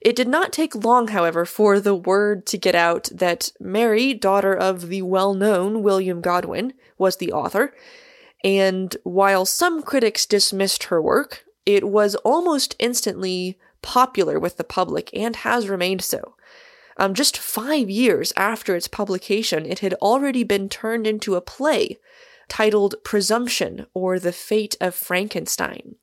It 0.00 0.16
did 0.16 0.28
not 0.28 0.52
take 0.52 0.84
long, 0.84 1.08
however, 1.08 1.44
for 1.44 1.80
the 1.80 1.94
word 1.94 2.46
to 2.46 2.58
get 2.58 2.74
out 2.74 3.08
that 3.12 3.50
Mary, 3.58 4.14
daughter 4.14 4.54
of 4.54 4.88
the 4.88 5.02
well 5.02 5.34
known 5.34 5.82
William 5.82 6.20
Godwin, 6.20 6.74
was 6.98 7.16
the 7.16 7.32
author. 7.32 7.74
And 8.44 8.96
while 9.02 9.44
some 9.44 9.82
critics 9.82 10.26
dismissed 10.26 10.84
her 10.84 11.00
work, 11.00 11.44
it 11.64 11.88
was 11.88 12.14
almost 12.16 12.76
instantly 12.78 13.58
popular 13.86 14.38
with 14.38 14.56
the 14.56 14.64
public 14.64 15.10
and 15.14 15.36
has 15.36 15.68
remained 15.68 16.02
so. 16.02 16.34
Um, 16.96 17.14
just 17.14 17.38
five 17.38 17.88
years 17.88 18.32
after 18.36 18.74
its 18.74 18.88
publication, 18.88 19.64
it 19.64 19.78
had 19.78 19.94
already 19.94 20.42
been 20.42 20.68
turned 20.68 21.06
into 21.06 21.36
a 21.36 21.40
play 21.40 21.98
titled 22.48 22.96
Presumption 23.04 23.86
or 23.94 24.18
The 24.18 24.32
Fate 24.32 24.76
of 24.80 24.94
Frankenstein. 24.94 25.94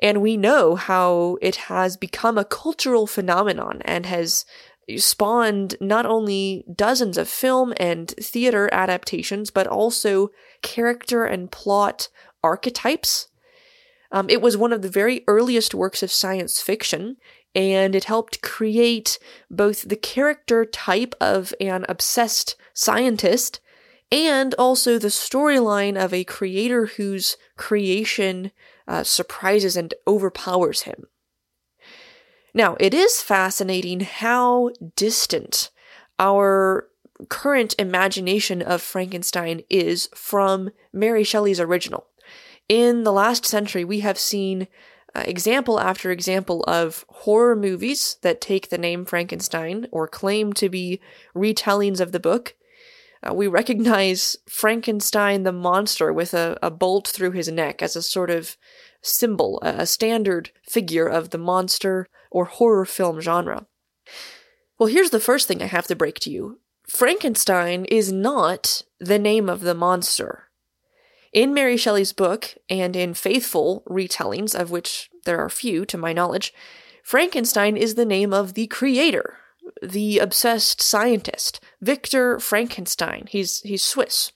And 0.00 0.22
we 0.22 0.36
know 0.36 0.76
how 0.76 1.38
it 1.42 1.56
has 1.56 1.96
become 1.96 2.38
a 2.38 2.44
cultural 2.44 3.08
phenomenon 3.08 3.82
and 3.84 4.06
has 4.06 4.44
spawned 4.96 5.74
not 5.80 6.06
only 6.06 6.64
dozens 6.72 7.18
of 7.18 7.28
film 7.28 7.74
and 7.78 8.08
theater 8.08 8.68
adaptations, 8.72 9.50
but 9.50 9.66
also 9.66 10.30
character 10.62 11.24
and 11.24 11.50
plot 11.50 12.08
archetypes. 12.44 13.27
Um, 14.10 14.30
it 14.30 14.40
was 14.40 14.56
one 14.56 14.72
of 14.72 14.82
the 14.82 14.88
very 14.88 15.24
earliest 15.26 15.74
works 15.74 16.02
of 16.02 16.10
science 16.10 16.60
fiction, 16.60 17.16
and 17.54 17.94
it 17.94 18.04
helped 18.04 18.42
create 18.42 19.18
both 19.50 19.88
the 19.88 19.96
character 19.96 20.64
type 20.64 21.14
of 21.20 21.52
an 21.60 21.84
obsessed 21.88 22.56
scientist 22.72 23.60
and 24.10 24.54
also 24.54 24.98
the 24.98 25.08
storyline 25.08 26.02
of 26.02 26.14
a 26.14 26.24
creator 26.24 26.86
whose 26.86 27.36
creation 27.56 28.50
uh, 28.86 29.02
surprises 29.02 29.76
and 29.76 29.92
overpowers 30.06 30.82
him. 30.82 31.06
Now, 32.54 32.76
it 32.80 32.94
is 32.94 33.22
fascinating 33.22 34.00
how 34.00 34.70
distant 34.96 35.70
our 36.18 36.88
current 37.28 37.74
imagination 37.78 38.62
of 38.62 38.80
Frankenstein 38.80 39.62
is 39.68 40.08
from 40.14 40.70
Mary 40.92 41.24
Shelley's 41.24 41.60
original. 41.60 42.06
In 42.68 43.04
the 43.04 43.12
last 43.12 43.46
century, 43.46 43.84
we 43.84 44.00
have 44.00 44.18
seen 44.18 44.68
uh, 45.14 45.24
example 45.26 45.80
after 45.80 46.10
example 46.10 46.62
of 46.64 47.04
horror 47.08 47.56
movies 47.56 48.18
that 48.22 48.40
take 48.40 48.68
the 48.68 48.78
name 48.78 49.04
Frankenstein 49.04 49.86
or 49.90 50.06
claim 50.06 50.52
to 50.54 50.68
be 50.68 51.00
retellings 51.34 52.00
of 52.00 52.12
the 52.12 52.20
book 52.20 52.54
uh, 53.22 53.34
we 53.34 53.46
recognize 53.46 54.36
Frankenstein 54.48 55.42
the 55.42 55.52
monster 55.52 56.12
with 56.12 56.34
a, 56.34 56.58
a 56.62 56.70
bolt 56.70 57.08
through 57.08 57.32
his 57.32 57.48
neck 57.48 57.82
as 57.82 57.96
a 57.96 58.02
sort 58.02 58.30
of 58.30 58.56
symbol, 59.02 59.60
a 59.62 59.86
standard 59.86 60.50
figure 60.68 61.06
of 61.06 61.30
the 61.30 61.38
monster 61.38 62.06
or 62.30 62.44
horror 62.44 62.84
film 62.84 63.20
genre. 63.20 63.66
Well, 64.78 64.88
here's 64.88 65.10
the 65.10 65.20
first 65.20 65.48
thing 65.48 65.62
I 65.62 65.66
have 65.66 65.86
to 65.88 65.96
break 65.96 66.20
to 66.20 66.30
you 66.30 66.60
Frankenstein 66.86 67.84
is 67.86 68.12
not 68.12 68.82
the 69.00 69.18
name 69.18 69.48
of 69.48 69.60
the 69.60 69.74
monster. 69.74 70.47
In 71.32 71.52
Mary 71.52 71.76
Shelley's 71.76 72.12
book, 72.12 72.54
and 72.70 72.96
in 72.96 73.14
faithful 73.14 73.82
retellings, 73.88 74.58
of 74.58 74.70
which 74.70 75.10
there 75.24 75.38
are 75.38 75.50
few 75.50 75.84
to 75.86 75.98
my 75.98 76.12
knowledge, 76.12 76.54
Frankenstein 77.02 77.76
is 77.76 77.94
the 77.94 78.04
name 78.04 78.32
of 78.32 78.54
the 78.54 78.66
creator, 78.66 79.38
the 79.82 80.18
obsessed 80.18 80.80
scientist, 80.80 81.60
Victor 81.80 82.38
Frankenstein. 82.38 83.26
He's 83.28 83.60
he's 83.60 83.82
Swiss. 83.82 84.32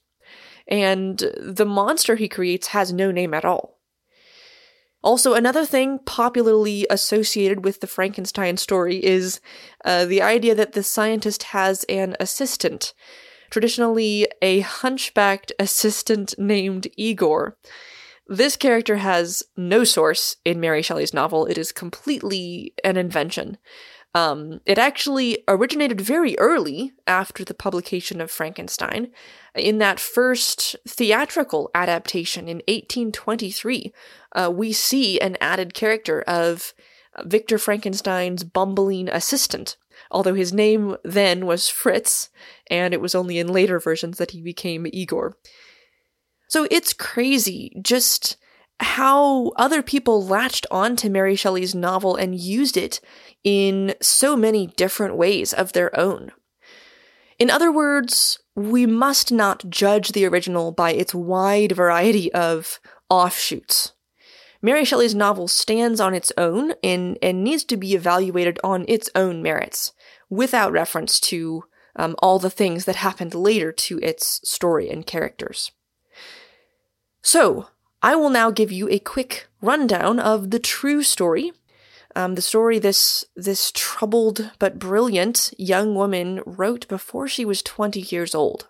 And 0.67 1.17
the 1.37 1.65
monster 1.65 2.15
he 2.15 2.29
creates 2.29 2.67
has 2.67 2.93
no 2.93 3.11
name 3.11 3.33
at 3.33 3.43
all. 3.45 3.79
Also, 5.03 5.33
another 5.33 5.65
thing 5.65 5.99
popularly 5.99 6.87
associated 6.89 7.65
with 7.65 7.81
the 7.81 7.87
Frankenstein 7.87 8.55
story 8.55 9.03
is 9.03 9.41
uh, 9.83 10.05
the 10.05 10.21
idea 10.21 10.55
that 10.55 10.71
the 10.71 10.83
scientist 10.83 11.43
has 11.43 11.83
an 11.89 12.15
assistant, 12.21 12.93
traditionally 13.53 14.27
a 14.41 14.61
hunchbacked 14.61 15.51
assistant 15.59 16.33
named 16.39 16.87
Igor. 16.97 17.55
This 18.27 18.57
character 18.57 18.95
has 18.95 19.43
no 19.55 19.83
source 19.83 20.37
in 20.43 20.59
Mary 20.59 20.81
Shelley's 20.81 21.13
novel. 21.13 21.45
It 21.45 21.59
is 21.59 21.71
completely 21.71 22.73
an 22.83 22.97
invention. 22.97 23.59
Um, 24.15 24.59
it 24.65 24.79
actually 24.79 25.43
originated 25.47 26.01
very 26.01 26.35
early 26.39 26.93
after 27.05 27.45
the 27.45 27.53
publication 27.53 28.21
of 28.21 28.31
Frankenstein. 28.31 29.11
In 29.53 29.77
that 29.77 29.99
first 29.99 30.75
theatrical 30.87 31.69
adaptation 31.75 32.47
in 32.47 32.57
1823, 32.67 33.93
uh, 34.35 34.51
we 34.51 34.73
see 34.73 35.21
an 35.21 35.37
added 35.39 35.75
character 35.75 36.23
of 36.23 36.73
Victor 37.23 37.59
Frankenstein's 37.59 38.43
bumbling 38.43 39.09
assistant, 39.09 39.77
although 40.11 40.33
his 40.33 40.53
name 40.53 40.97
then 41.03 41.45
was 41.45 41.69
Fritz, 41.69 42.29
and 42.69 42.93
it 42.93 43.01
was 43.01 43.15
only 43.15 43.39
in 43.39 43.47
later 43.47 43.79
versions 43.79 44.17
that 44.17 44.31
he 44.31 44.41
became 44.41 44.87
Igor. 44.91 45.37
So 46.49 46.67
it's 46.69 46.93
crazy 46.93 47.75
just 47.81 48.37
how 48.79 49.47
other 49.55 49.81
people 49.81 50.25
latched 50.25 50.67
onto 50.69 51.09
Mary 51.09 51.35
Shelley's 51.35 51.73
novel 51.73 52.15
and 52.15 52.35
used 52.35 52.77
it 52.77 52.99
in 53.43 53.95
so 54.01 54.35
many 54.35 54.67
different 54.67 55.15
ways 55.15 55.53
of 55.53 55.73
their 55.73 55.97
own. 55.99 56.31
In 57.39 57.49
other 57.49 57.71
words, 57.71 58.39
we 58.55 58.85
must 58.85 59.31
not 59.31 59.69
judge 59.69 60.11
the 60.11 60.25
original 60.25 60.71
by 60.71 60.91
its 60.91 61.15
wide 61.15 61.71
variety 61.71 62.31
of 62.33 62.79
offshoots. 63.09 63.93
Mary 64.63 64.83
Shelley's 64.83 65.13
novel 65.13 65.47
stands 65.47 65.99
on 65.99 66.15
its 66.15 66.31
own 66.37 66.73
and, 66.81 67.19
and 67.21 67.43
needs 67.43 67.63
to 67.65 67.77
be 67.77 67.93
evaluated 67.93 68.59
on 68.63 68.85
its 68.87 69.09
own 69.13 69.43
merits, 69.43 69.91
without 70.29 70.71
reference 70.71 71.19
to 71.19 71.65
um, 71.95 72.15
all 72.19 72.39
the 72.39 72.49
things 72.49 72.85
that 72.85 72.95
happened 72.95 73.35
later 73.35 73.71
to 73.71 73.99
its 74.01 74.41
story 74.49 74.89
and 74.89 75.05
characters. 75.05 75.71
So, 77.21 77.67
I 78.01 78.15
will 78.15 78.31
now 78.31 78.49
give 78.49 78.71
you 78.71 78.89
a 78.89 78.97
quick 78.97 79.47
rundown 79.61 80.19
of 80.19 80.49
the 80.49 80.59
true 80.59 81.03
story 81.03 81.51
um, 82.15 82.35
the 82.35 82.41
story 82.41 82.79
this 82.79 83.25
this 83.35 83.71
troubled 83.73 84.51
but 84.59 84.79
brilliant 84.79 85.53
young 85.57 85.95
woman 85.95 86.41
wrote 86.45 86.87
before 86.87 87.27
she 87.27 87.45
was 87.45 87.61
20 87.61 87.99
years 88.01 88.35
old. 88.35 88.67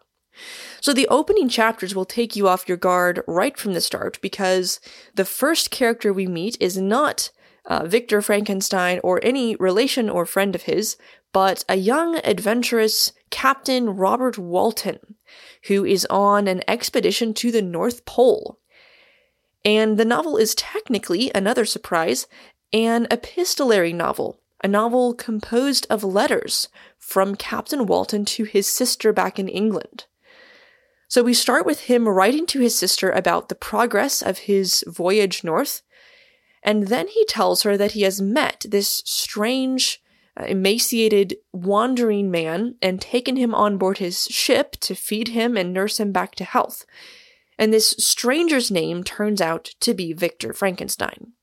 So 0.81 0.93
the 0.93 1.07
opening 1.07 1.49
chapters 1.49 1.95
will 1.95 2.05
take 2.05 2.35
you 2.35 2.47
off 2.47 2.67
your 2.67 2.77
guard 2.77 3.21
right 3.27 3.57
from 3.57 3.73
the 3.73 3.81
start 3.81 4.19
because 4.21 4.79
the 5.15 5.25
first 5.25 5.71
character 5.71 6.11
we 6.11 6.27
meet 6.27 6.57
is 6.59 6.77
not 6.77 7.31
uh, 7.65 7.85
Victor 7.85 8.21
Frankenstein 8.21 8.99
or 9.03 9.19
any 9.23 9.55
relation 9.55 10.09
or 10.09 10.25
friend 10.25 10.55
of 10.55 10.63
his, 10.63 10.97
but 11.31 11.63
a 11.69 11.75
young 11.75 12.17
adventurous 12.23 13.13
Captain 13.29 13.89
Robert 13.89 14.37
Walton, 14.37 14.99
who 15.67 15.85
is 15.85 16.05
on 16.09 16.47
an 16.47 16.61
expedition 16.67 17.33
to 17.35 17.51
the 17.51 17.61
North 17.61 18.05
Pole. 18.05 18.59
And 19.65 19.97
the 19.97 20.05
novel 20.05 20.37
is 20.37 20.53
technically, 20.55 21.31
another 21.33 21.65
surprise, 21.65 22.27
an 22.73 23.07
epistolary 23.09 23.93
novel, 23.93 24.41
a 24.63 24.67
novel 24.67 25.13
composed 25.13 25.87
of 25.89 26.03
letters 26.03 26.67
from 26.97 27.35
Captain 27.35 27.85
Walton 27.85 28.25
to 28.25 28.43
his 28.43 28.67
sister 28.67 29.13
back 29.13 29.39
in 29.39 29.47
England. 29.47 30.05
So 31.13 31.21
we 31.21 31.35
start 31.35 31.67
with 31.67 31.81
him 31.81 32.09
writing 32.09 32.47
to 32.47 32.59
his 32.59 32.75
sister 32.75 33.11
about 33.11 33.47
the 33.47 33.53
progress 33.53 34.23
of 34.23 34.49
his 34.49 34.83
voyage 34.87 35.43
north, 35.43 35.83
and 36.63 36.87
then 36.87 37.07
he 37.07 37.23
tells 37.25 37.61
her 37.61 37.77
that 37.77 37.91
he 37.91 38.01
has 38.01 38.19
met 38.19 38.65
this 38.67 39.03
strange, 39.05 40.01
uh, 40.35 40.45
emaciated, 40.45 41.35
wandering 41.51 42.31
man 42.31 42.77
and 42.81 42.99
taken 42.99 43.35
him 43.35 43.53
on 43.53 43.77
board 43.77 43.99
his 43.99 44.23
ship 44.23 44.71
to 44.77 44.95
feed 44.95 45.27
him 45.27 45.55
and 45.55 45.71
nurse 45.71 45.99
him 45.99 46.11
back 46.11 46.33
to 46.33 46.43
health. 46.43 46.83
And 47.59 47.71
this 47.71 47.93
stranger's 47.99 48.71
name 48.71 49.03
turns 49.03 49.39
out 49.39 49.65
to 49.81 49.93
be 49.93 50.13
Victor 50.13 50.51
Frankenstein. 50.51 51.33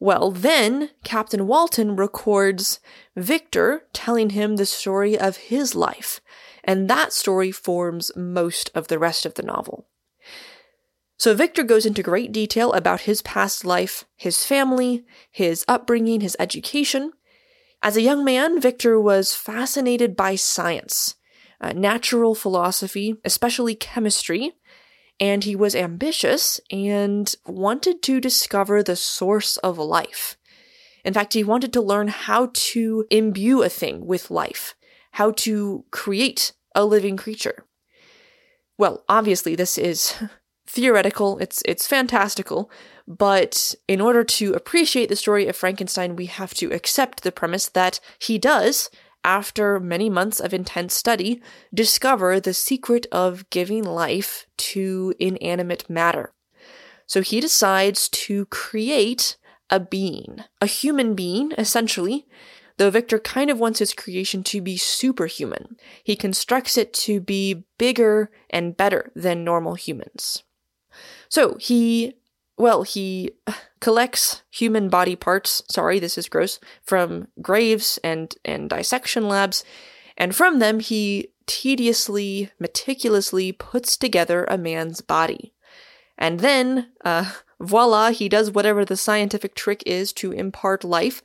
Well, 0.00 0.30
then 0.30 0.92
Captain 1.04 1.46
Walton 1.46 1.94
records 1.94 2.80
Victor 3.14 3.82
telling 3.92 4.30
him 4.30 4.56
the 4.56 4.64
story 4.64 5.18
of 5.18 5.36
his 5.36 5.74
life, 5.74 6.22
and 6.64 6.88
that 6.90 7.12
story 7.12 7.52
forms 7.52 8.10
most 8.16 8.70
of 8.74 8.88
the 8.88 8.98
rest 8.98 9.24
of 9.24 9.34
the 9.34 9.42
novel. 9.42 9.86
So 11.16 11.34
Victor 11.34 11.62
goes 11.62 11.86
into 11.86 12.02
great 12.02 12.32
detail 12.32 12.72
about 12.72 13.02
his 13.02 13.22
past 13.22 13.64
life, 13.64 14.04
his 14.16 14.44
family, 14.44 15.04
his 15.30 15.64
upbringing, 15.68 16.20
his 16.20 16.36
education. 16.40 17.12
As 17.82 17.96
a 17.96 18.02
young 18.02 18.24
man, 18.24 18.60
Victor 18.60 19.00
was 19.00 19.34
fascinated 19.34 20.16
by 20.16 20.34
science, 20.34 21.14
uh, 21.60 21.72
natural 21.72 22.34
philosophy, 22.34 23.16
especially 23.24 23.74
chemistry, 23.74 24.52
and 25.20 25.44
he 25.44 25.54
was 25.54 25.76
ambitious 25.76 26.60
and 26.70 27.34
wanted 27.46 28.02
to 28.02 28.20
discover 28.20 28.82
the 28.82 28.96
source 28.96 29.56
of 29.58 29.78
life. 29.78 30.36
In 31.04 31.14
fact, 31.14 31.34
he 31.34 31.44
wanted 31.44 31.72
to 31.74 31.82
learn 31.82 32.08
how 32.08 32.50
to 32.52 33.06
imbue 33.10 33.62
a 33.62 33.68
thing 33.68 34.06
with 34.06 34.30
life, 34.30 34.74
how 35.14 35.30
to 35.30 35.84
create 35.92 36.52
a 36.74 36.84
living 36.84 37.16
creature. 37.16 37.64
Well, 38.76 39.04
obviously, 39.08 39.54
this 39.54 39.78
is 39.78 40.14
theoretical, 40.66 41.38
it's 41.38 41.62
it's 41.64 41.86
fantastical, 41.86 42.70
but 43.06 43.74
in 43.86 44.00
order 44.00 44.24
to 44.24 44.54
appreciate 44.54 45.08
the 45.08 45.16
story 45.16 45.46
of 45.46 45.54
Frankenstein, 45.54 46.16
we 46.16 46.26
have 46.26 46.52
to 46.54 46.72
accept 46.72 47.22
the 47.22 47.30
premise 47.30 47.68
that 47.68 48.00
he 48.18 48.38
does, 48.38 48.90
after 49.22 49.78
many 49.78 50.10
months 50.10 50.40
of 50.40 50.52
intense 50.52 50.94
study, 50.94 51.40
discover 51.72 52.40
the 52.40 52.52
secret 52.52 53.06
of 53.12 53.48
giving 53.50 53.84
life 53.84 54.46
to 54.56 55.14
inanimate 55.20 55.88
matter. 55.88 56.32
So 57.06 57.20
he 57.20 57.40
decides 57.40 58.08
to 58.08 58.46
create 58.46 59.36
a 59.70 59.78
being, 59.78 60.44
a 60.60 60.66
human 60.66 61.14
being, 61.14 61.52
essentially, 61.56 62.26
though 62.76 62.90
Victor 62.90 63.18
kind 63.18 63.50
of 63.50 63.58
wants 63.58 63.78
his 63.78 63.92
creation 63.92 64.42
to 64.44 64.60
be 64.60 64.76
superhuman. 64.76 65.76
He 66.02 66.16
constructs 66.16 66.76
it 66.76 66.92
to 66.94 67.20
be 67.20 67.64
bigger 67.78 68.30
and 68.50 68.76
better 68.76 69.12
than 69.14 69.44
normal 69.44 69.74
humans. 69.74 70.42
So 71.28 71.56
he, 71.60 72.14
well, 72.56 72.82
he 72.82 73.32
collects 73.80 74.42
human 74.50 74.88
body 74.88 75.16
parts, 75.16 75.62
sorry, 75.68 75.98
this 75.98 76.18
is 76.18 76.28
gross, 76.28 76.58
from 76.82 77.28
graves 77.40 77.98
and, 78.02 78.34
and 78.44 78.68
dissection 78.68 79.28
labs, 79.28 79.64
and 80.16 80.34
from 80.34 80.58
them 80.58 80.80
he 80.80 81.28
tediously, 81.46 82.50
meticulously 82.58 83.52
puts 83.52 83.96
together 83.96 84.44
a 84.44 84.56
man's 84.56 85.00
body. 85.00 85.52
And 86.16 86.40
then, 86.40 86.88
uh, 87.04 87.32
voila, 87.60 88.10
he 88.10 88.28
does 88.28 88.50
whatever 88.50 88.84
the 88.84 88.96
scientific 88.96 89.54
trick 89.54 89.82
is 89.86 90.12
to 90.14 90.32
impart 90.32 90.84
life, 90.84 91.22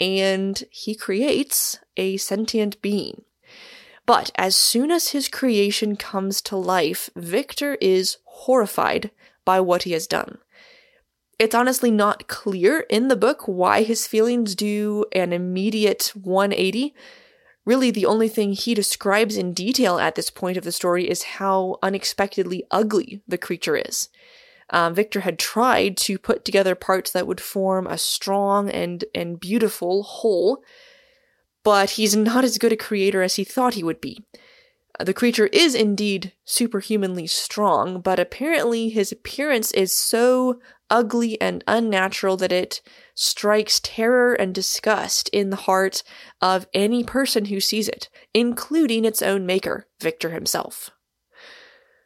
and 0.00 0.64
he 0.70 0.94
creates 0.94 1.78
a 1.96 2.16
sentient 2.16 2.80
being. 2.80 3.22
But 4.06 4.32
as 4.36 4.56
soon 4.56 4.90
as 4.90 5.08
his 5.08 5.28
creation 5.28 5.94
comes 5.96 6.40
to 6.42 6.56
life, 6.56 7.10
Victor 7.14 7.76
is 7.80 8.16
horrified 8.24 9.10
by 9.44 9.60
what 9.60 9.82
he 9.82 9.92
has 9.92 10.06
done. 10.06 10.38
It's 11.38 11.54
honestly 11.54 11.90
not 11.90 12.28
clear 12.28 12.80
in 12.90 13.08
the 13.08 13.16
book 13.16 13.46
why 13.46 13.82
his 13.82 14.06
feelings 14.06 14.54
do 14.54 15.04
an 15.12 15.32
immediate 15.32 16.12
180. 16.14 16.94
Really, 17.64 17.90
the 17.90 18.06
only 18.06 18.28
thing 18.28 18.52
he 18.52 18.74
describes 18.74 19.36
in 19.36 19.52
detail 19.52 19.98
at 19.98 20.16
this 20.16 20.28
point 20.28 20.56
of 20.56 20.64
the 20.64 20.72
story 20.72 21.08
is 21.08 21.22
how 21.38 21.78
unexpectedly 21.82 22.64
ugly 22.70 23.22
the 23.28 23.38
creature 23.38 23.76
is 23.76 24.08
um, 24.70 24.94
Victor 24.94 25.20
had 25.20 25.38
tried 25.38 25.96
to 25.98 26.18
put 26.18 26.44
together 26.44 26.74
parts 26.74 27.10
that 27.10 27.26
would 27.26 27.40
form 27.40 27.86
a 27.86 27.98
strong 27.98 28.70
and, 28.70 29.04
and 29.14 29.40
beautiful 29.40 30.02
whole, 30.02 30.62
but 31.64 31.90
he's 31.90 32.16
not 32.16 32.44
as 32.44 32.58
good 32.58 32.72
a 32.72 32.76
creator 32.76 33.22
as 33.22 33.34
he 33.36 33.44
thought 33.44 33.74
he 33.74 33.84
would 33.84 34.00
be. 34.00 34.24
Uh, 34.98 35.04
the 35.04 35.14
creature 35.14 35.46
is 35.48 35.74
indeed 35.74 36.32
superhumanly 36.44 37.26
strong, 37.26 38.00
but 38.00 38.18
apparently 38.18 38.88
his 38.88 39.12
appearance 39.12 39.72
is 39.72 39.96
so 39.96 40.60
ugly 40.88 41.40
and 41.40 41.62
unnatural 41.66 42.36
that 42.36 42.52
it 42.52 42.80
strikes 43.14 43.80
terror 43.80 44.34
and 44.34 44.54
disgust 44.54 45.28
in 45.30 45.50
the 45.50 45.56
heart 45.56 46.02
of 46.40 46.66
any 46.74 47.04
person 47.04 47.46
who 47.46 47.60
sees 47.60 47.88
it, 47.88 48.08
including 48.34 49.04
its 49.04 49.22
own 49.22 49.46
maker, 49.46 49.86
Victor 50.00 50.30
himself. 50.30 50.90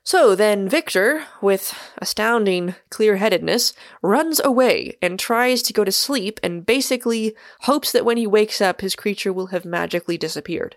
So 0.07 0.35
then 0.35 0.69
Victor, 0.69 1.25
with 1.41 1.75
astounding 1.97 2.75
clear 2.91 3.17
headedness, 3.17 3.73
runs 4.03 4.39
away 4.45 4.99
and 5.01 5.19
tries 5.19 5.63
to 5.63 5.73
go 5.73 5.83
to 5.83 5.91
sleep 5.91 6.39
and 6.43 6.67
basically 6.67 7.35
hopes 7.61 7.91
that 7.93 8.05
when 8.05 8.19
he 8.19 8.27
wakes 8.27 8.61
up, 8.61 8.83
his 8.83 8.95
creature 8.95 9.33
will 9.33 9.47
have 9.47 9.65
magically 9.65 10.19
disappeared. 10.19 10.77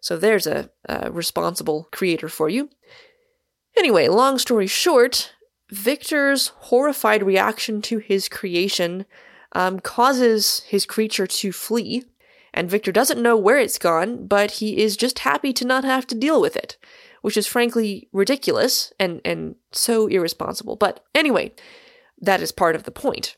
So 0.00 0.16
there's 0.16 0.48
a, 0.48 0.70
a 0.88 1.12
responsible 1.12 1.88
creator 1.92 2.28
for 2.28 2.48
you. 2.48 2.68
Anyway, 3.76 4.08
long 4.08 4.38
story 4.38 4.66
short, 4.66 5.34
Victor's 5.70 6.48
horrified 6.48 7.22
reaction 7.22 7.80
to 7.82 7.98
his 7.98 8.28
creation 8.28 9.06
um, 9.52 9.78
causes 9.78 10.62
his 10.66 10.84
creature 10.84 11.28
to 11.28 11.52
flee, 11.52 12.02
and 12.52 12.68
Victor 12.68 12.90
doesn't 12.90 13.22
know 13.22 13.36
where 13.36 13.58
it's 13.58 13.78
gone, 13.78 14.26
but 14.26 14.52
he 14.52 14.78
is 14.78 14.96
just 14.96 15.20
happy 15.20 15.52
to 15.52 15.64
not 15.64 15.84
have 15.84 16.08
to 16.08 16.16
deal 16.16 16.40
with 16.40 16.56
it 16.56 16.76
which 17.22 17.36
is 17.36 17.46
frankly 17.46 18.08
ridiculous 18.12 18.92
and, 19.00 19.20
and 19.24 19.56
so 19.72 20.06
irresponsible. 20.06 20.76
But 20.76 21.02
anyway, 21.14 21.52
that 22.20 22.42
is 22.42 22.52
part 22.52 22.76
of 22.76 22.84
the 22.84 22.90
point. 22.90 23.36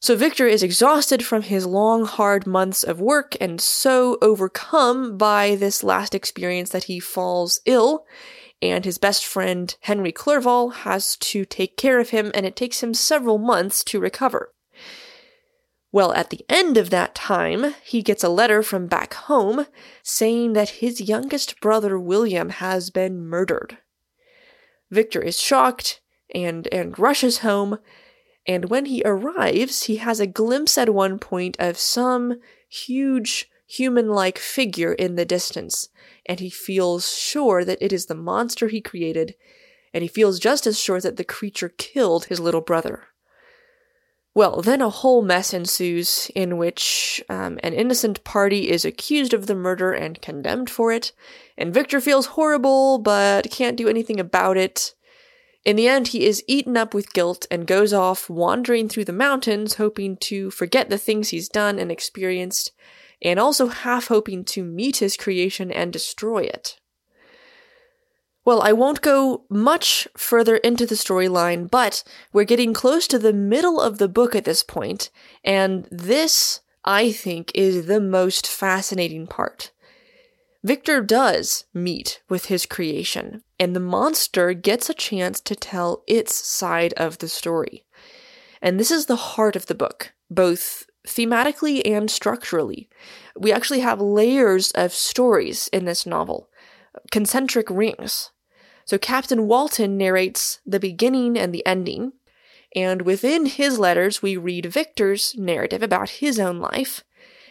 So 0.00 0.16
Victor 0.16 0.46
is 0.46 0.62
exhausted 0.62 1.24
from 1.24 1.42
his 1.42 1.64
long, 1.64 2.04
hard 2.04 2.46
months 2.46 2.82
of 2.82 3.00
work 3.00 3.36
and 3.40 3.60
so 3.60 4.18
overcome 4.20 5.16
by 5.16 5.56
this 5.56 5.82
last 5.82 6.14
experience 6.14 6.70
that 6.70 6.84
he 6.84 7.00
falls 7.00 7.60
ill, 7.64 8.04
and 8.60 8.84
his 8.84 8.98
best 8.98 9.24
friend 9.24 9.74
Henry 9.80 10.12
Clerval 10.12 10.70
has 10.70 11.16
to 11.16 11.44
take 11.44 11.76
care 11.76 12.00
of 12.00 12.10
him, 12.10 12.30
and 12.34 12.44
it 12.44 12.54
takes 12.54 12.82
him 12.82 12.92
several 12.92 13.38
months 13.38 13.82
to 13.84 14.00
recover. 14.00 14.52
Well, 15.94 16.12
at 16.14 16.30
the 16.30 16.44
end 16.48 16.76
of 16.76 16.90
that 16.90 17.14
time, 17.14 17.76
he 17.84 18.02
gets 18.02 18.24
a 18.24 18.28
letter 18.28 18.64
from 18.64 18.88
back 18.88 19.14
home 19.14 19.66
saying 20.02 20.54
that 20.54 20.80
his 20.80 21.00
youngest 21.00 21.60
brother 21.60 21.96
William 21.96 22.48
has 22.48 22.90
been 22.90 23.24
murdered. 23.24 23.78
Victor 24.90 25.22
is 25.22 25.40
shocked 25.40 26.00
and 26.34 26.66
and 26.72 26.98
rushes 26.98 27.38
home, 27.38 27.78
and 28.44 28.70
when 28.70 28.86
he 28.86 29.02
arrives, 29.04 29.84
he 29.84 29.98
has 29.98 30.18
a 30.18 30.26
glimpse 30.26 30.76
at 30.76 30.92
one 30.92 31.20
point 31.20 31.56
of 31.60 31.78
some 31.78 32.40
huge 32.68 33.48
human-like 33.68 34.36
figure 34.36 34.94
in 34.94 35.14
the 35.14 35.24
distance, 35.24 35.90
and 36.26 36.40
he 36.40 36.50
feels 36.50 37.16
sure 37.16 37.64
that 37.64 37.78
it 37.80 37.92
is 37.92 38.06
the 38.06 38.16
monster 38.16 38.66
he 38.66 38.80
created, 38.80 39.36
and 39.92 40.02
he 40.02 40.08
feels 40.08 40.40
just 40.40 40.66
as 40.66 40.76
sure 40.76 41.00
that 41.00 41.18
the 41.18 41.22
creature 41.22 41.68
killed 41.68 42.24
his 42.24 42.40
little 42.40 42.62
brother. 42.62 43.04
Well, 44.34 44.62
then 44.62 44.80
a 44.80 44.90
whole 44.90 45.22
mess 45.22 45.54
ensues 45.54 46.28
in 46.34 46.56
which 46.56 47.22
um, 47.28 47.60
an 47.62 47.72
innocent 47.72 48.24
party 48.24 48.68
is 48.68 48.84
accused 48.84 49.32
of 49.32 49.46
the 49.46 49.54
murder 49.54 49.92
and 49.92 50.20
condemned 50.20 50.68
for 50.68 50.92
it, 50.92 51.12
and 51.56 51.72
Victor 51.72 52.00
feels 52.00 52.26
horrible 52.26 52.98
but 52.98 53.48
can't 53.52 53.76
do 53.76 53.88
anything 53.88 54.18
about 54.18 54.56
it. 54.56 54.94
In 55.64 55.76
the 55.76 55.86
end, 55.86 56.08
he 56.08 56.26
is 56.26 56.42
eaten 56.48 56.76
up 56.76 56.94
with 56.94 57.12
guilt 57.12 57.46
and 57.48 57.66
goes 57.66 57.92
off 57.92 58.28
wandering 58.28 58.88
through 58.88 59.04
the 59.04 59.12
mountains, 59.12 59.74
hoping 59.74 60.16
to 60.18 60.50
forget 60.50 60.90
the 60.90 60.98
things 60.98 61.28
he's 61.28 61.48
done 61.48 61.78
and 61.78 61.92
experienced, 61.92 62.72
and 63.22 63.38
also 63.38 63.68
half 63.68 64.08
hoping 64.08 64.44
to 64.46 64.64
meet 64.64 64.96
his 64.96 65.16
creation 65.16 65.70
and 65.70 65.92
destroy 65.92 66.42
it. 66.42 66.80
Well, 68.44 68.60
I 68.60 68.72
won't 68.72 69.00
go 69.00 69.44
much 69.48 70.06
further 70.16 70.56
into 70.56 70.84
the 70.84 70.96
storyline, 70.96 71.70
but 71.70 72.04
we're 72.32 72.44
getting 72.44 72.74
close 72.74 73.06
to 73.08 73.18
the 73.18 73.32
middle 73.32 73.80
of 73.80 73.96
the 73.96 74.08
book 74.08 74.34
at 74.34 74.44
this 74.44 74.62
point, 74.62 75.10
and 75.42 75.88
this, 75.90 76.60
I 76.84 77.10
think, 77.10 77.50
is 77.54 77.86
the 77.86 78.00
most 78.00 78.46
fascinating 78.46 79.26
part. 79.26 79.72
Victor 80.62 81.00
does 81.00 81.64
meet 81.72 82.20
with 82.28 82.46
his 82.46 82.66
creation, 82.66 83.42
and 83.58 83.74
the 83.74 83.80
monster 83.80 84.52
gets 84.52 84.90
a 84.90 84.94
chance 84.94 85.40
to 85.40 85.56
tell 85.56 86.02
its 86.06 86.34
side 86.34 86.92
of 86.94 87.18
the 87.18 87.28
story. 87.28 87.86
And 88.60 88.78
this 88.78 88.90
is 88.90 89.06
the 89.06 89.16
heart 89.16 89.56
of 89.56 89.66
the 89.66 89.74
book, 89.74 90.12
both 90.30 90.84
thematically 91.06 91.80
and 91.84 92.10
structurally. 92.10 92.90
We 93.38 93.52
actually 93.52 93.80
have 93.80 94.00
layers 94.00 94.70
of 94.72 94.92
stories 94.92 95.68
in 95.68 95.86
this 95.86 96.04
novel, 96.06 96.48
concentric 97.10 97.68
rings 97.70 98.30
so 98.84 98.98
Captain 98.98 99.46
Walton 99.46 99.96
narrates 99.96 100.60
the 100.66 100.80
beginning 100.80 101.38
and 101.38 101.54
the 101.54 101.64
ending, 101.66 102.12
and 102.74 103.02
within 103.02 103.46
his 103.46 103.78
letters, 103.78 104.22
we 104.22 104.36
read 104.36 104.66
Victor's 104.66 105.34
narrative 105.36 105.82
about 105.82 106.10
his 106.10 106.40
own 106.40 106.58
life. 106.58 107.04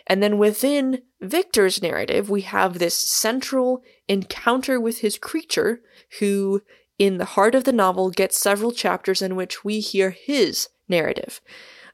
And 0.06 0.22
then 0.22 0.38
within 0.38 1.04
Victor's 1.22 1.82
narrative, 1.82 2.30
we 2.30 2.42
have 2.42 2.78
this 2.78 2.98
central 2.98 3.82
encounter 4.10 4.80
with 4.80 5.00
his 5.00 5.18
creature, 5.18 5.82
who, 6.20 6.62
in 7.00 7.20
the 7.20 7.26
heart 7.26 7.56
of 7.56 7.64
the 7.64 7.72
novel, 7.72 8.10
gets 8.10 8.38
several 8.38 8.74
chapters 8.74 9.22
in 9.22 9.38
which 9.38 9.64
we 9.64 9.80
hear 9.80 10.10
his 10.10 10.68
narrative. 10.90 11.40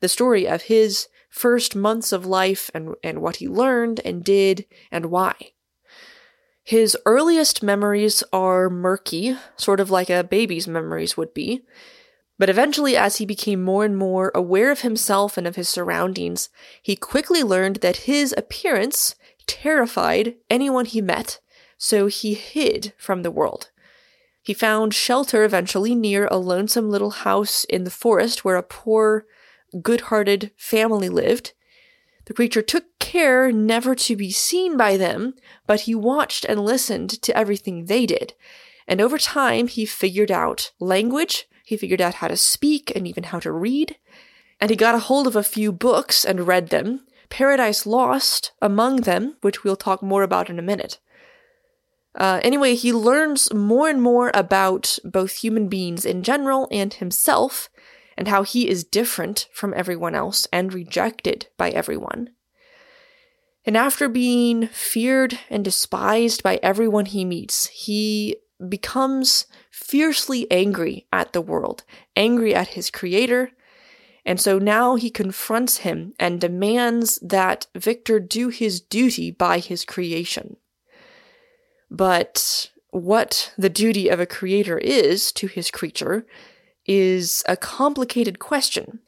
The 0.01 0.09
story 0.09 0.47
of 0.47 0.63
his 0.63 1.07
first 1.29 1.75
months 1.75 2.11
of 2.11 2.25
life 2.25 2.71
and, 2.73 2.95
and 3.03 3.21
what 3.21 3.35
he 3.35 3.47
learned 3.47 4.01
and 4.03 4.23
did 4.23 4.65
and 4.91 5.07
why. 5.07 5.35
His 6.69 6.95
earliest 7.07 7.63
memories 7.63 8.23
are 8.31 8.69
murky, 8.69 9.35
sort 9.57 9.79
of 9.79 9.89
like 9.89 10.11
a 10.11 10.23
baby's 10.23 10.67
memories 10.67 11.17
would 11.17 11.33
be. 11.33 11.63
But 12.37 12.47
eventually, 12.47 12.95
as 12.95 13.15
he 13.15 13.25
became 13.25 13.63
more 13.63 13.85
and 13.85 13.97
more 13.97 14.31
aware 14.35 14.69
of 14.69 14.81
himself 14.81 15.35
and 15.35 15.47
of 15.47 15.55
his 15.55 15.67
surroundings, 15.67 16.49
he 16.79 16.95
quickly 16.95 17.41
learned 17.41 17.77
that 17.77 18.05
his 18.05 18.35
appearance 18.37 19.15
terrified 19.47 20.35
anyone 20.47 20.85
he 20.85 21.01
met, 21.01 21.39
so 21.79 22.05
he 22.05 22.35
hid 22.35 22.93
from 22.99 23.23
the 23.23 23.31
world. 23.31 23.71
He 24.43 24.53
found 24.53 24.93
shelter 24.93 25.43
eventually 25.43 25.95
near 25.95 26.27
a 26.27 26.37
lonesome 26.37 26.91
little 26.91 27.25
house 27.25 27.63
in 27.63 27.83
the 27.83 27.89
forest 27.89 28.45
where 28.45 28.57
a 28.57 28.61
poor, 28.61 29.25
good 29.81 30.01
hearted 30.01 30.51
family 30.55 31.09
lived, 31.09 31.53
the 32.29 32.35
creature 32.35 32.61
took 32.61 32.85
care 32.99 33.51
never 33.51 33.95
to 33.95 34.15
be 34.15 34.29
seen 34.29 34.77
by 34.77 34.97
them, 34.97 35.33
but 35.65 35.81
he 35.81 35.95
watched 35.95 36.45
and 36.45 36.63
listened 36.63 37.09
to 37.23 37.35
everything 37.35 37.85
they 37.85 38.05
did. 38.05 38.35
And 38.87 39.01
over 39.01 39.17
time, 39.17 39.65
he 39.65 39.83
figured 39.87 40.29
out 40.29 40.71
language, 40.79 41.47
he 41.65 41.75
figured 41.75 42.01
out 42.01 42.15
how 42.15 42.27
to 42.27 42.37
speak 42.37 42.91
and 42.95 43.07
even 43.07 43.23
how 43.23 43.39
to 43.39 43.51
read. 43.51 43.97
And 44.59 44.69
he 44.69 44.75
got 44.75 44.93
a 44.93 44.99
hold 44.99 45.25
of 45.25 45.35
a 45.35 45.41
few 45.41 45.71
books 45.71 46.23
and 46.23 46.45
read 46.45 46.69
them, 46.69 47.01
Paradise 47.29 47.87
Lost 47.87 48.51
among 48.61 48.97
them, 48.97 49.37
which 49.41 49.63
we'll 49.63 49.75
talk 49.75 50.03
more 50.03 50.21
about 50.21 50.51
in 50.51 50.59
a 50.59 50.63
minute. 50.63 50.99
Uh, 52.13 52.39
anyway, 52.43 52.75
he 52.75 52.93
learns 52.93 53.51
more 53.51 53.89
and 53.89 54.03
more 54.03 54.29
about 54.35 54.99
both 55.03 55.37
human 55.37 55.67
beings 55.67 56.05
in 56.05 56.21
general 56.21 56.67
and 56.69 56.93
himself, 56.93 57.71
and 58.19 58.27
how 58.27 58.43
he 58.43 58.67
is 58.67 58.83
different 58.83 59.47
from 59.53 59.73
everyone 59.73 60.13
else 60.13 60.45
and 60.51 60.73
rejected 60.73 61.47
by 61.55 61.69
everyone. 61.69 62.29
And 63.63 63.77
after 63.77 64.09
being 64.09 64.67
feared 64.67 65.39
and 65.49 65.63
despised 65.63 66.43
by 66.43 66.59
everyone 66.61 67.05
he 67.05 67.23
meets, 67.23 67.67
he 67.67 68.35
becomes 68.67 69.47
fiercely 69.71 70.51
angry 70.51 71.07
at 71.13 71.31
the 71.31 71.41
world, 71.41 71.85
angry 72.17 72.53
at 72.53 72.69
his 72.69 72.91
creator. 72.91 73.51
And 74.25 74.37
so 74.37 74.59
now 74.59 74.97
he 74.97 75.09
confronts 75.09 75.77
him 75.77 76.13
and 76.19 76.41
demands 76.41 77.19
that 77.21 77.67
Victor 77.73 78.19
do 78.19 78.49
his 78.49 78.81
duty 78.81 79.31
by 79.31 79.59
his 79.59 79.85
creation. 79.85 80.57
But 81.89 82.69
what 82.89 83.53
the 83.57 83.69
duty 83.69 84.09
of 84.09 84.19
a 84.19 84.25
creator 84.25 84.77
is 84.77 85.31
to 85.33 85.47
his 85.47 85.71
creature 85.71 86.25
is 86.89 87.43
a 87.47 87.55
complicated 87.55 88.39
question. 88.39 88.99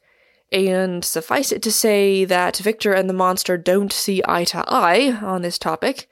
And 0.52 1.04
suffice 1.04 1.50
it 1.50 1.62
to 1.62 1.72
say 1.72 2.24
that 2.26 2.58
Victor 2.58 2.92
and 2.92 3.08
the 3.08 3.14
monster 3.14 3.56
don't 3.56 3.92
see 3.92 4.22
eye 4.28 4.44
to 4.44 4.62
eye 4.68 5.18
on 5.22 5.42
this 5.42 5.58
topic, 5.58 6.08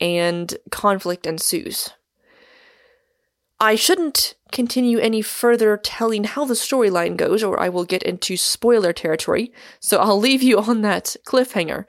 and 0.00 0.56
conflict 0.70 1.26
ensues. 1.26 1.90
I 3.60 3.76
shouldn't 3.76 4.34
continue 4.50 4.98
any 4.98 5.22
further 5.22 5.76
telling 5.76 6.24
how 6.24 6.44
the 6.44 6.54
storyline 6.54 7.16
goes, 7.16 7.44
or 7.44 7.60
I 7.60 7.68
will 7.68 7.84
get 7.84 8.02
into 8.02 8.36
spoiler 8.36 8.92
territory, 8.92 9.52
so 9.78 9.98
I'll 9.98 10.18
leave 10.18 10.42
you 10.42 10.58
on 10.58 10.80
that 10.80 11.16
cliffhanger. 11.26 11.84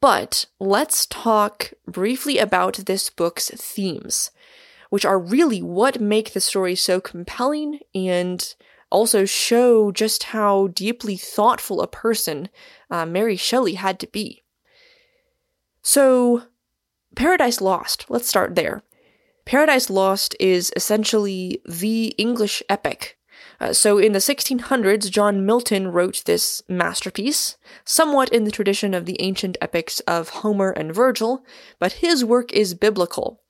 But 0.00 0.44
let's 0.60 1.06
talk 1.06 1.72
briefly 1.86 2.38
about 2.38 2.76
this 2.76 3.10
book's 3.10 3.50
themes, 3.50 4.30
which 4.90 5.04
are 5.04 5.18
really 5.18 5.62
what 5.62 6.00
make 6.00 6.32
the 6.34 6.40
story 6.40 6.76
so 6.76 7.00
compelling 7.00 7.80
and 7.94 8.54
also 8.90 9.24
show 9.24 9.90
just 9.90 10.24
how 10.24 10.68
deeply 10.68 11.16
thoughtful 11.16 11.80
a 11.80 11.86
person 11.86 12.48
uh, 12.90 13.06
Mary 13.06 13.36
Shelley 13.36 13.74
had 13.74 13.98
to 14.00 14.06
be. 14.06 14.42
So, 15.82 16.44
Paradise 17.14 17.60
Lost, 17.60 18.06
let's 18.08 18.28
start 18.28 18.54
there. 18.54 18.82
Paradise 19.44 19.88
Lost 19.88 20.36
is 20.38 20.72
essentially 20.76 21.60
the 21.66 22.08
English 22.18 22.62
epic 22.68 23.18
uh, 23.60 23.72
so 23.72 23.98
in 23.98 24.12
the 24.12 24.18
1600s, 24.20 25.10
John 25.10 25.44
Milton 25.44 25.88
wrote 25.88 26.22
this 26.26 26.62
masterpiece, 26.68 27.56
somewhat 27.84 28.28
in 28.30 28.44
the 28.44 28.52
tradition 28.52 28.94
of 28.94 29.04
the 29.04 29.20
ancient 29.20 29.58
epics 29.60 30.00
of 30.00 30.28
Homer 30.28 30.70
and 30.70 30.94
Virgil, 30.94 31.44
but 31.78 31.94
his 31.94 32.24
work 32.24 32.52
is 32.52 32.74
biblical, 32.74 33.42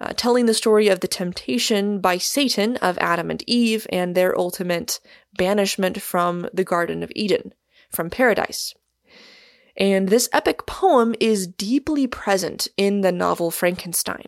uh, 0.00 0.12
telling 0.16 0.46
the 0.46 0.54
story 0.54 0.88
of 0.88 1.00
the 1.00 1.08
temptation 1.08 2.00
by 2.00 2.18
Satan 2.18 2.76
of 2.78 2.98
Adam 2.98 3.30
and 3.30 3.42
Eve 3.46 3.86
and 3.90 4.14
their 4.14 4.38
ultimate 4.38 5.00
banishment 5.36 6.00
from 6.02 6.48
the 6.52 6.64
Garden 6.64 7.02
of 7.02 7.12
Eden, 7.14 7.54
from 7.90 8.10
paradise. 8.10 8.74
And 9.76 10.08
this 10.08 10.28
epic 10.32 10.66
poem 10.66 11.14
is 11.20 11.46
deeply 11.46 12.06
present 12.06 12.68
in 12.76 13.02
the 13.02 13.12
novel 13.12 13.50
Frankenstein. 13.50 14.26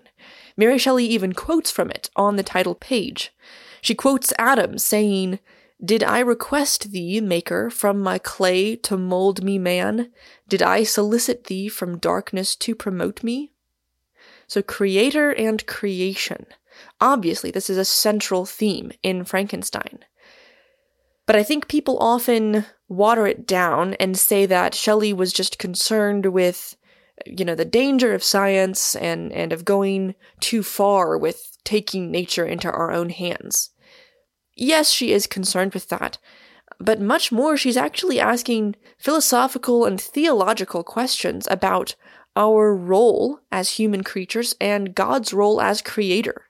Mary 0.57 0.78
Shelley 0.78 1.07
even 1.07 1.33
quotes 1.33 1.70
from 1.70 1.90
it 1.90 2.11
on 2.16 2.37
the 2.37 2.42
title 2.42 2.74
page. 2.74 3.33
She 3.81 3.94
quotes 3.94 4.33
Adam, 4.38 4.76
saying, 4.76 5.38
Did 5.83 6.02
I 6.02 6.18
request 6.18 6.90
thee, 6.90 7.20
Maker, 7.20 7.70
from 7.70 8.00
my 8.00 8.18
clay 8.18 8.76
to 8.76 8.98
mold 8.98 9.42
me 9.42 9.59
man? 9.59 10.11
Did 10.48 10.62
I 10.62 10.83
solicit 10.83 11.44
thee 11.44 11.68
from 11.68 11.98
darkness 11.98 12.57
to 12.57 12.74
promote 12.74 13.22
me? 13.22 13.52
So, 14.48 14.62
creator 14.62 15.30
and 15.30 15.64
creation. 15.66 16.46
Obviously, 17.00 17.50
this 17.50 17.70
is 17.70 17.76
a 17.76 17.84
central 17.84 18.46
theme 18.46 18.90
in 19.02 19.24
Frankenstein. 19.24 20.00
But 21.26 21.37
I 21.37 21.42
think 21.42 21.68
people 21.68 21.98
often 21.98 22.64
water 22.88 23.26
it 23.26 23.46
down 23.46 23.94
and 23.94 24.16
say 24.16 24.46
that 24.46 24.74
Shelley 24.74 25.12
was 25.12 25.32
just 25.32 25.58
concerned 25.58 26.26
with, 26.26 26.76
you 27.26 27.44
know, 27.44 27.54
the 27.54 27.66
danger 27.66 28.14
of 28.14 28.24
science 28.24 28.96
and, 28.96 29.30
and 29.32 29.52
of 29.52 29.66
going 29.66 30.14
too 30.40 30.62
far 30.62 31.18
with 31.18 31.58
taking 31.64 32.11
nature 32.11 32.46
into 32.46 32.70
our 32.70 32.90
own 32.90 33.11
hands. 33.11 33.70
Yes, 34.56 34.90
she 34.90 35.12
is 35.12 35.26
concerned 35.26 35.74
with 35.74 35.90
that, 35.90 36.16
but 36.80 37.00
much 37.00 37.30
more, 37.30 37.56
she's 37.56 37.76
actually 37.76 38.18
asking 38.18 38.76
philosophical 38.98 39.84
and 39.84 40.00
theological 40.00 40.82
questions 40.82 41.46
about 41.50 41.94
our 42.38 42.74
role 42.74 43.40
as 43.51 43.72
human 43.72 44.05
creatures 44.05 44.55
and 44.61 44.94
God's 44.94 45.35
role 45.35 45.61
as 45.61 45.83
creator. 45.83 46.44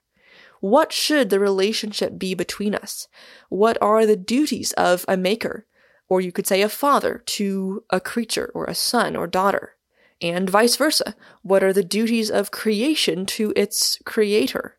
What 0.60 0.92
should 0.92 1.30
the 1.30 1.40
relationship 1.40 2.18
be 2.18 2.34
between 2.34 2.74
us? 2.74 3.08
What 3.48 3.78
are 3.80 4.04
the 4.04 4.16
duties 4.16 4.72
of 4.74 5.04
a 5.08 5.16
maker, 5.16 5.66
or 6.08 6.20
you 6.20 6.30
could 6.30 6.46
say 6.46 6.60
a 6.60 6.68
father, 6.68 7.22
to 7.26 7.84
a 7.90 8.00
creature 8.00 8.50
or 8.54 8.66
a 8.66 8.74
son 8.74 9.16
or 9.16 9.26
daughter? 9.26 9.76
And 10.20 10.50
vice 10.50 10.76
versa. 10.76 11.14
What 11.42 11.62
are 11.62 11.72
the 11.72 11.84
duties 11.84 12.30
of 12.30 12.50
creation 12.50 13.24
to 13.26 13.52
its 13.56 13.98
creator? 14.04 14.76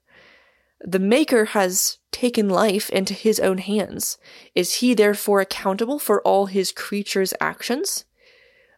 The 0.82 1.00
Maker 1.00 1.46
has 1.46 1.98
taken 2.12 2.50
life 2.50 2.90
into 2.90 3.14
his 3.14 3.40
own 3.40 3.58
hands. 3.58 4.18
Is 4.54 4.76
he 4.76 4.94
therefore 4.94 5.42
accountable 5.42 5.98
for 5.98 6.22
all 6.22 6.46
his 6.46 6.72
creature's 6.72 7.34
actions? 7.42 8.06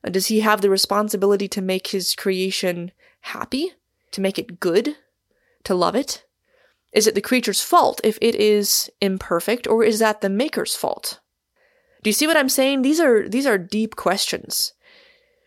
Does 0.09 0.27
he 0.27 0.39
have 0.39 0.61
the 0.61 0.69
responsibility 0.69 1.47
to 1.49 1.61
make 1.61 1.87
his 1.87 2.15
creation 2.15 2.91
happy? 3.21 3.73
To 4.11 4.21
make 4.21 4.39
it 4.39 4.59
good? 4.59 4.95
To 5.65 5.75
love 5.75 5.95
it? 5.95 6.25
Is 6.91 7.07
it 7.07 7.15
the 7.15 7.21
creature's 7.21 7.61
fault 7.61 8.01
if 8.03 8.17
it 8.21 8.35
is 8.35 8.89
imperfect, 8.99 9.67
or 9.67 9.83
is 9.83 9.99
that 9.99 10.21
the 10.21 10.29
maker's 10.29 10.75
fault? 10.75 11.19
Do 12.03 12.09
you 12.09 12.13
see 12.13 12.27
what 12.27 12.37
I'm 12.37 12.49
saying? 12.49 12.81
These 12.81 12.99
are 12.99 13.29
these 13.29 13.45
are 13.45 13.57
deep 13.57 13.95
questions. 13.95 14.73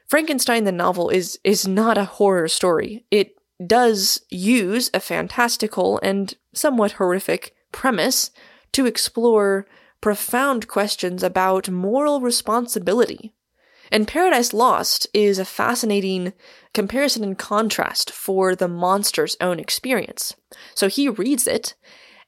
Frankenstein 0.06 0.64
the 0.64 0.72
novel 0.72 1.10
is 1.10 1.38
is 1.44 1.66
not 1.66 1.98
a 1.98 2.04
horror 2.04 2.48
story. 2.48 3.04
It 3.10 3.36
does 3.64 4.22
use 4.30 4.90
a 4.94 5.00
fantastical 5.00 6.00
and 6.02 6.34
somewhat 6.52 6.92
horrific 6.92 7.54
premise 7.72 8.30
to 8.72 8.86
explore 8.86 9.66
profound 10.00 10.68
questions 10.68 11.22
about 11.22 11.70
moral 11.70 12.20
responsibility. 12.20 13.34
And 13.90 14.08
Paradise 14.08 14.52
Lost 14.52 15.06
is 15.12 15.38
a 15.38 15.44
fascinating 15.44 16.32
comparison 16.72 17.22
and 17.22 17.38
contrast 17.38 18.10
for 18.10 18.56
the 18.56 18.68
monster's 18.68 19.36
own 19.40 19.60
experience. 19.60 20.34
So 20.74 20.88
he 20.88 21.08
reads 21.08 21.46
it, 21.46 21.74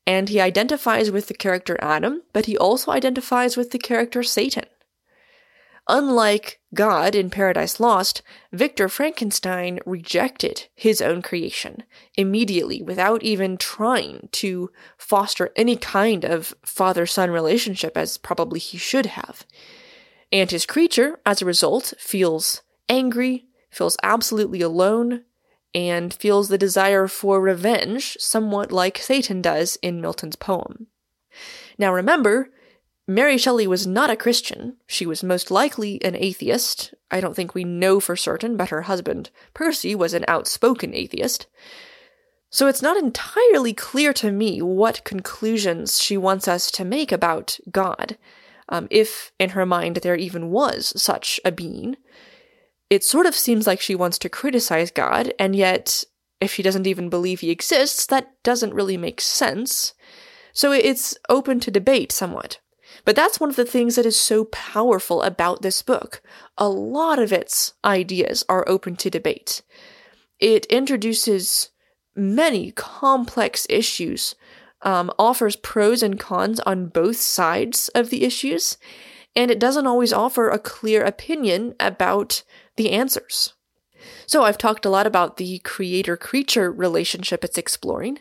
and 0.07 0.29
he 0.29 0.41
identifies 0.41 1.11
with 1.11 1.27
the 1.27 1.35
character 1.35 1.77
Adam, 1.81 2.23
but 2.33 2.47
he 2.47 2.57
also 2.57 2.93
identifies 2.93 3.57
with 3.57 3.71
the 3.71 3.79
character 3.79 4.23
Satan. 4.23 4.67
Unlike 5.89 6.61
God 6.75 7.15
in 7.15 7.31
Paradise 7.31 7.79
Lost, 7.79 8.23
Victor 8.53 8.89
Frankenstein 8.89 9.79
rejected 9.87 10.67
his 10.75 11.01
own 11.01 11.23
creation 11.23 11.85
immediately 12.17 12.83
without 12.83 13.23
even 13.23 13.57
trying 13.57 14.29
to 14.33 14.71
foster 14.99 15.53
any 15.55 15.77
kind 15.77 16.25
of 16.25 16.55
father 16.65 17.07
son 17.07 17.31
relationship 17.31 17.97
as 17.97 18.19
probably 18.19 18.59
he 18.59 18.79
should 18.79 19.07
have. 19.07 19.47
And 20.33 20.51
his 20.51 20.67
creature, 20.67 21.21
as 21.25 21.41
a 21.41 21.47
result, 21.47 21.95
feels 21.99 22.63
angry, 22.89 23.47
feels 23.71 23.97
absolutely 24.03 24.61
alone, 24.61 25.23
and 25.75 26.13
feels 26.13 26.49
the 26.49 26.59
desire 26.59 27.07
for 27.07 27.41
revenge, 27.41 28.17
somewhat 28.19 28.73
like 28.73 28.99
Satan 28.99 29.43
does 29.43 29.77
in 29.83 30.01
Milton's 30.01 30.37
poem. 30.37 30.87
Now 31.79 31.93
remember, 31.93 32.51
Mary 33.09 33.39
Shelley 33.39 33.69
was 33.69 33.87
not 33.87 34.11
a 34.11 34.17
Christian. 34.17 34.79
She 34.87 35.07
was 35.07 35.23
most 35.23 35.51
likely 35.51 36.03
an 36.03 36.17
atheist. 36.17 36.93
I 37.11 37.21
don't 37.21 37.37
think 37.37 37.55
we 37.55 37.63
know 37.63 38.01
for 38.01 38.17
certain, 38.17 38.57
but 38.57 38.71
her 38.71 38.83
husband, 38.83 39.31
Percy, 39.55 39.95
was 39.95 40.13
an 40.13 40.25
outspoken 40.27 40.93
atheist. 40.93 41.47
So 42.51 42.67
it's 42.67 42.83
not 42.83 42.97
entirely 42.97 43.75
clear 43.75 44.13
to 44.15 44.33
me 44.33 44.61
what 44.63 45.05
conclusions 45.05 46.01
she 46.01 46.17
wants 46.17 46.49
us 46.49 46.71
to 46.73 46.85
make 46.85 47.13
about 47.13 47.61
God, 47.71 48.17
um, 48.69 48.89
if 48.91 49.33
in 49.39 49.51
her 49.51 49.67
mind 49.67 49.97
there 49.97 50.17
even 50.17 50.51
was 50.51 50.93
such 51.01 51.41
a 51.45 51.53
being. 51.53 51.97
It 52.89 53.05
sort 53.05 53.27
of 53.27 53.35
seems 53.35 53.67
like 53.67 53.81
she 53.81 53.95
wants 53.95 54.19
to 54.21 54.29
criticize 54.29 54.91
God, 54.91 55.33
and 55.39 55.57
yet, 55.57 56.05
if 56.41 56.53
she 56.53 56.63
doesn't 56.63 56.87
even 56.87 57.09
believe 57.09 57.41
he 57.41 57.51
exists, 57.51 58.07
that 58.07 58.31
doesn't 58.43 58.75
really 58.75 58.97
make 58.97 59.21
sense. 59.21 59.95
So 60.53 60.73
it's 60.73 61.17
open 61.29 61.61
to 61.61 61.71
debate 61.71 62.13
somewhat. 62.13 62.61
But 63.05 63.17
that's 63.17 63.41
one 63.41 63.51
of 63.51 63.57
the 63.57 63.65
things 63.65 63.97
that 63.97 64.07
is 64.07 64.19
so 64.19 64.45
powerful 64.47 65.23
about 65.23 65.63
this 65.63 65.83
book. 65.83 66.23
A 66.57 66.69
lot 66.69 67.19
of 67.19 67.33
its 67.33 67.75
ideas 67.85 68.45
are 68.49 68.69
open 68.69 68.97
to 68.97 69.11
debate. 69.11 69.63
It 70.39 70.67
introduces 70.67 71.71
many 72.15 72.73
complex 72.73 73.67
issues 73.69 74.35
um, 74.87 75.11
offers 75.19 75.57
pros 75.57 76.01
and 76.01 76.19
cons 76.19 76.61
on 76.61 76.87
both 76.87 77.17
sides 77.17 77.89
of 77.89 78.09
the 78.09 78.25
issues, 78.25 78.79
and 79.35 79.51
it 79.51 79.59
doesn't 79.59 79.89
always 79.89 80.13
offer 80.13 80.49
a 80.49 80.61
clear 80.61 81.03
opinion 81.03 81.75
about 81.81 82.45
the 82.77 82.93
answers. 82.93 83.53
So, 84.27 84.45
I've 84.45 84.57
talked 84.57 84.87
a 84.87 84.91
lot 84.91 85.07
about 85.07 85.39
the 85.39 85.59
creator 85.59 86.17
creature 86.17 86.71
relationship 86.71 87.45
it's 87.45 87.59
exploring. 87.59 88.21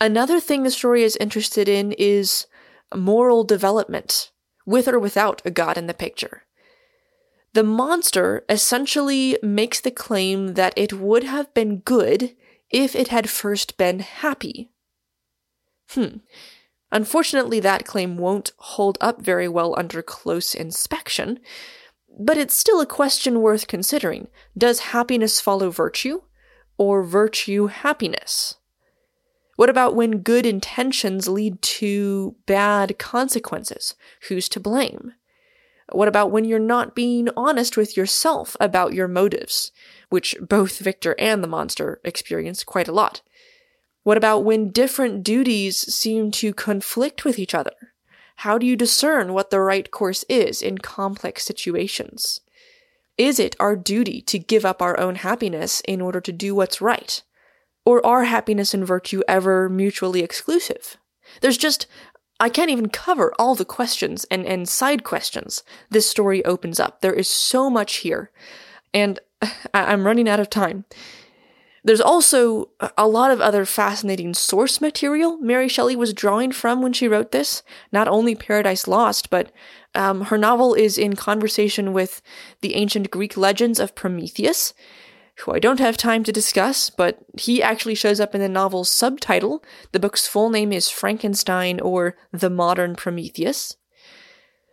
Another 0.00 0.40
thing 0.40 0.62
the 0.62 0.70
story 0.70 1.02
is 1.02 1.16
interested 1.16 1.68
in 1.68 1.92
is 1.92 2.46
moral 2.96 3.44
development, 3.44 4.30
with 4.64 4.88
or 4.88 4.98
without 4.98 5.42
a 5.44 5.50
god 5.50 5.76
in 5.76 5.88
the 5.88 5.94
picture. 5.94 6.44
The 7.52 7.64
monster 7.64 8.46
essentially 8.48 9.38
makes 9.42 9.80
the 9.80 9.90
claim 9.90 10.54
that 10.54 10.72
it 10.74 10.94
would 10.94 11.24
have 11.24 11.52
been 11.52 11.80
good 11.80 12.34
if 12.70 12.96
it 12.96 13.08
had 13.08 13.28
first 13.28 13.76
been 13.76 14.00
happy. 14.00 14.70
Hmm. 15.90 16.18
Unfortunately, 16.90 17.60
that 17.60 17.84
claim 17.86 18.16
won't 18.16 18.52
hold 18.56 18.96
up 19.00 19.20
very 19.20 19.48
well 19.48 19.74
under 19.78 20.02
close 20.02 20.54
inspection, 20.54 21.38
but 22.18 22.38
it's 22.38 22.54
still 22.54 22.80
a 22.80 22.86
question 22.86 23.40
worth 23.40 23.66
considering. 23.66 24.28
Does 24.56 24.80
happiness 24.80 25.40
follow 25.40 25.70
virtue, 25.70 26.22
or 26.78 27.02
virtue 27.02 27.66
happiness? 27.66 28.54
What 29.56 29.68
about 29.68 29.96
when 29.96 30.22
good 30.22 30.46
intentions 30.46 31.28
lead 31.28 31.60
to 31.62 32.36
bad 32.46 32.98
consequences? 32.98 33.96
Who's 34.28 34.48
to 34.50 34.60
blame? 34.60 35.14
What 35.90 36.08
about 36.08 36.30
when 36.30 36.44
you're 36.44 36.58
not 36.58 36.94
being 36.94 37.28
honest 37.36 37.76
with 37.76 37.96
yourself 37.96 38.56
about 38.60 38.92
your 38.92 39.08
motives, 39.08 39.72
which 40.10 40.36
both 40.40 40.78
Victor 40.78 41.16
and 41.18 41.42
the 41.42 41.48
monster 41.48 42.00
experience 42.04 42.62
quite 42.62 42.88
a 42.88 42.92
lot? 42.92 43.22
What 44.08 44.16
about 44.16 44.42
when 44.42 44.70
different 44.70 45.22
duties 45.22 45.76
seem 45.94 46.30
to 46.30 46.54
conflict 46.54 47.26
with 47.26 47.38
each 47.38 47.54
other? 47.54 47.92
How 48.36 48.56
do 48.56 48.64
you 48.64 48.74
discern 48.74 49.34
what 49.34 49.50
the 49.50 49.60
right 49.60 49.90
course 49.90 50.24
is 50.30 50.62
in 50.62 50.78
complex 50.78 51.44
situations? 51.44 52.40
Is 53.18 53.38
it 53.38 53.54
our 53.60 53.76
duty 53.76 54.22
to 54.22 54.38
give 54.38 54.64
up 54.64 54.80
our 54.80 54.98
own 54.98 55.16
happiness 55.16 55.82
in 55.86 56.00
order 56.00 56.22
to 56.22 56.32
do 56.32 56.54
what's 56.54 56.80
right? 56.80 57.22
Or 57.84 58.04
are 58.06 58.24
happiness 58.24 58.72
and 58.72 58.86
virtue 58.86 59.20
ever 59.28 59.68
mutually 59.68 60.22
exclusive? 60.22 60.96
There's 61.42 61.58
just, 61.58 61.86
I 62.40 62.48
can't 62.48 62.70
even 62.70 62.88
cover 62.88 63.34
all 63.38 63.54
the 63.54 63.66
questions 63.66 64.24
and, 64.30 64.46
and 64.46 64.66
side 64.66 65.04
questions 65.04 65.62
this 65.90 66.08
story 66.08 66.42
opens 66.46 66.80
up. 66.80 67.02
There 67.02 67.12
is 67.12 67.28
so 67.28 67.68
much 67.68 67.96
here. 67.96 68.30
And 68.94 69.20
I'm 69.74 70.06
running 70.06 70.30
out 70.30 70.40
of 70.40 70.48
time. 70.48 70.86
There's 71.88 72.02
also 72.02 72.68
a 72.98 73.08
lot 73.08 73.30
of 73.30 73.40
other 73.40 73.64
fascinating 73.64 74.34
source 74.34 74.78
material 74.78 75.38
Mary 75.38 75.68
Shelley 75.68 75.96
was 75.96 76.12
drawing 76.12 76.52
from 76.52 76.82
when 76.82 76.92
she 76.92 77.08
wrote 77.08 77.32
this. 77.32 77.62
Not 77.90 78.06
only 78.06 78.34
Paradise 78.34 78.86
Lost, 78.86 79.30
but 79.30 79.50
um, 79.94 80.20
her 80.26 80.36
novel 80.36 80.74
is 80.74 80.98
in 80.98 81.16
conversation 81.16 81.94
with 81.94 82.20
the 82.60 82.74
ancient 82.74 83.10
Greek 83.10 83.38
legends 83.38 83.80
of 83.80 83.94
Prometheus, 83.94 84.74
who 85.36 85.52
I 85.52 85.58
don't 85.58 85.80
have 85.80 85.96
time 85.96 86.24
to 86.24 86.30
discuss, 86.30 86.90
but 86.90 87.20
he 87.38 87.62
actually 87.62 87.94
shows 87.94 88.20
up 88.20 88.34
in 88.34 88.42
the 88.42 88.50
novel's 88.50 88.90
subtitle. 88.90 89.64
The 89.92 90.00
book's 90.00 90.28
full 90.28 90.50
name 90.50 90.74
is 90.74 90.90
Frankenstein 90.90 91.80
or 91.80 92.18
The 92.32 92.50
Modern 92.50 92.96
Prometheus. 92.96 93.77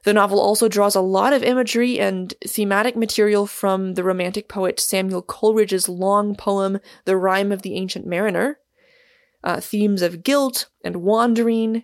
The 0.06 0.14
novel 0.14 0.40
also 0.40 0.68
draws 0.68 0.96
a 0.96 1.02
lot 1.02 1.34
of 1.34 1.44
imagery 1.44 2.00
and 2.00 2.32
thematic 2.48 2.96
material 2.96 3.48
from 3.48 3.96
the 3.96 4.04
Romantic 4.04 4.48
poet 4.48 4.80
Samuel 4.80 5.24
Coleridge's 5.24 5.90
long 5.90 6.36
poem, 6.36 6.80
The 7.06 7.18
Rime 7.18 7.52
of 7.52 7.64
the 7.64 7.76
Ancient 7.76 8.06
Mariner. 8.06 8.60
Uh, 9.44 9.60
themes 9.60 10.04
of 10.04 10.24
guilt 10.24 10.68
and 10.84 10.98
wandering, 10.98 11.84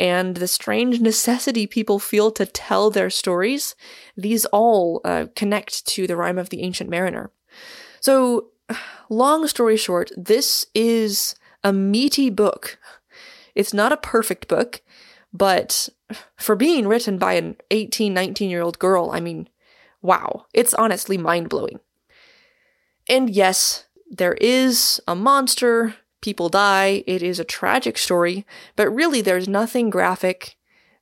and 0.00 0.36
the 0.36 0.48
strange 0.48 1.00
necessity 1.00 1.66
people 1.66 1.98
feel 1.98 2.32
to 2.32 2.46
tell 2.46 2.90
their 2.90 3.10
stories, 3.10 3.76
these 4.16 4.44
all 4.46 5.00
uh, 5.04 5.26
connect 5.36 5.86
to 5.86 6.06
the 6.06 6.16
Rime 6.16 6.38
of 6.38 6.50
the 6.50 6.62
Ancient 6.62 6.90
Mariner. 6.90 7.30
So, 8.00 8.48
long 9.08 9.46
story 9.46 9.76
short, 9.76 10.10
this 10.16 10.66
is 10.74 11.36
a 11.62 11.72
meaty 11.72 12.30
book. 12.30 12.78
It's 13.54 13.74
not 13.74 13.92
a 13.92 13.96
perfect 13.96 14.48
book, 14.48 14.82
but 15.32 15.88
for 16.36 16.56
being 16.56 16.86
written 16.86 17.18
by 17.18 17.34
an 17.34 17.56
18, 17.70 18.12
19 18.12 18.50
year 18.50 18.62
old 18.62 18.78
girl, 18.78 19.10
I 19.12 19.20
mean, 19.20 19.48
wow, 20.02 20.46
it's 20.54 20.74
honestly 20.74 21.18
mind 21.18 21.48
blowing. 21.48 21.80
And 23.08 23.30
yes, 23.30 23.86
there 24.10 24.34
is 24.34 25.00
a 25.06 25.14
monster, 25.14 25.94
people 26.20 26.48
die, 26.48 27.02
it 27.06 27.22
is 27.22 27.38
a 27.38 27.44
tragic 27.44 27.98
story, 27.98 28.46
but 28.76 28.90
really 28.90 29.20
there's 29.20 29.48
nothing 29.48 29.90
graphic. 29.90 30.56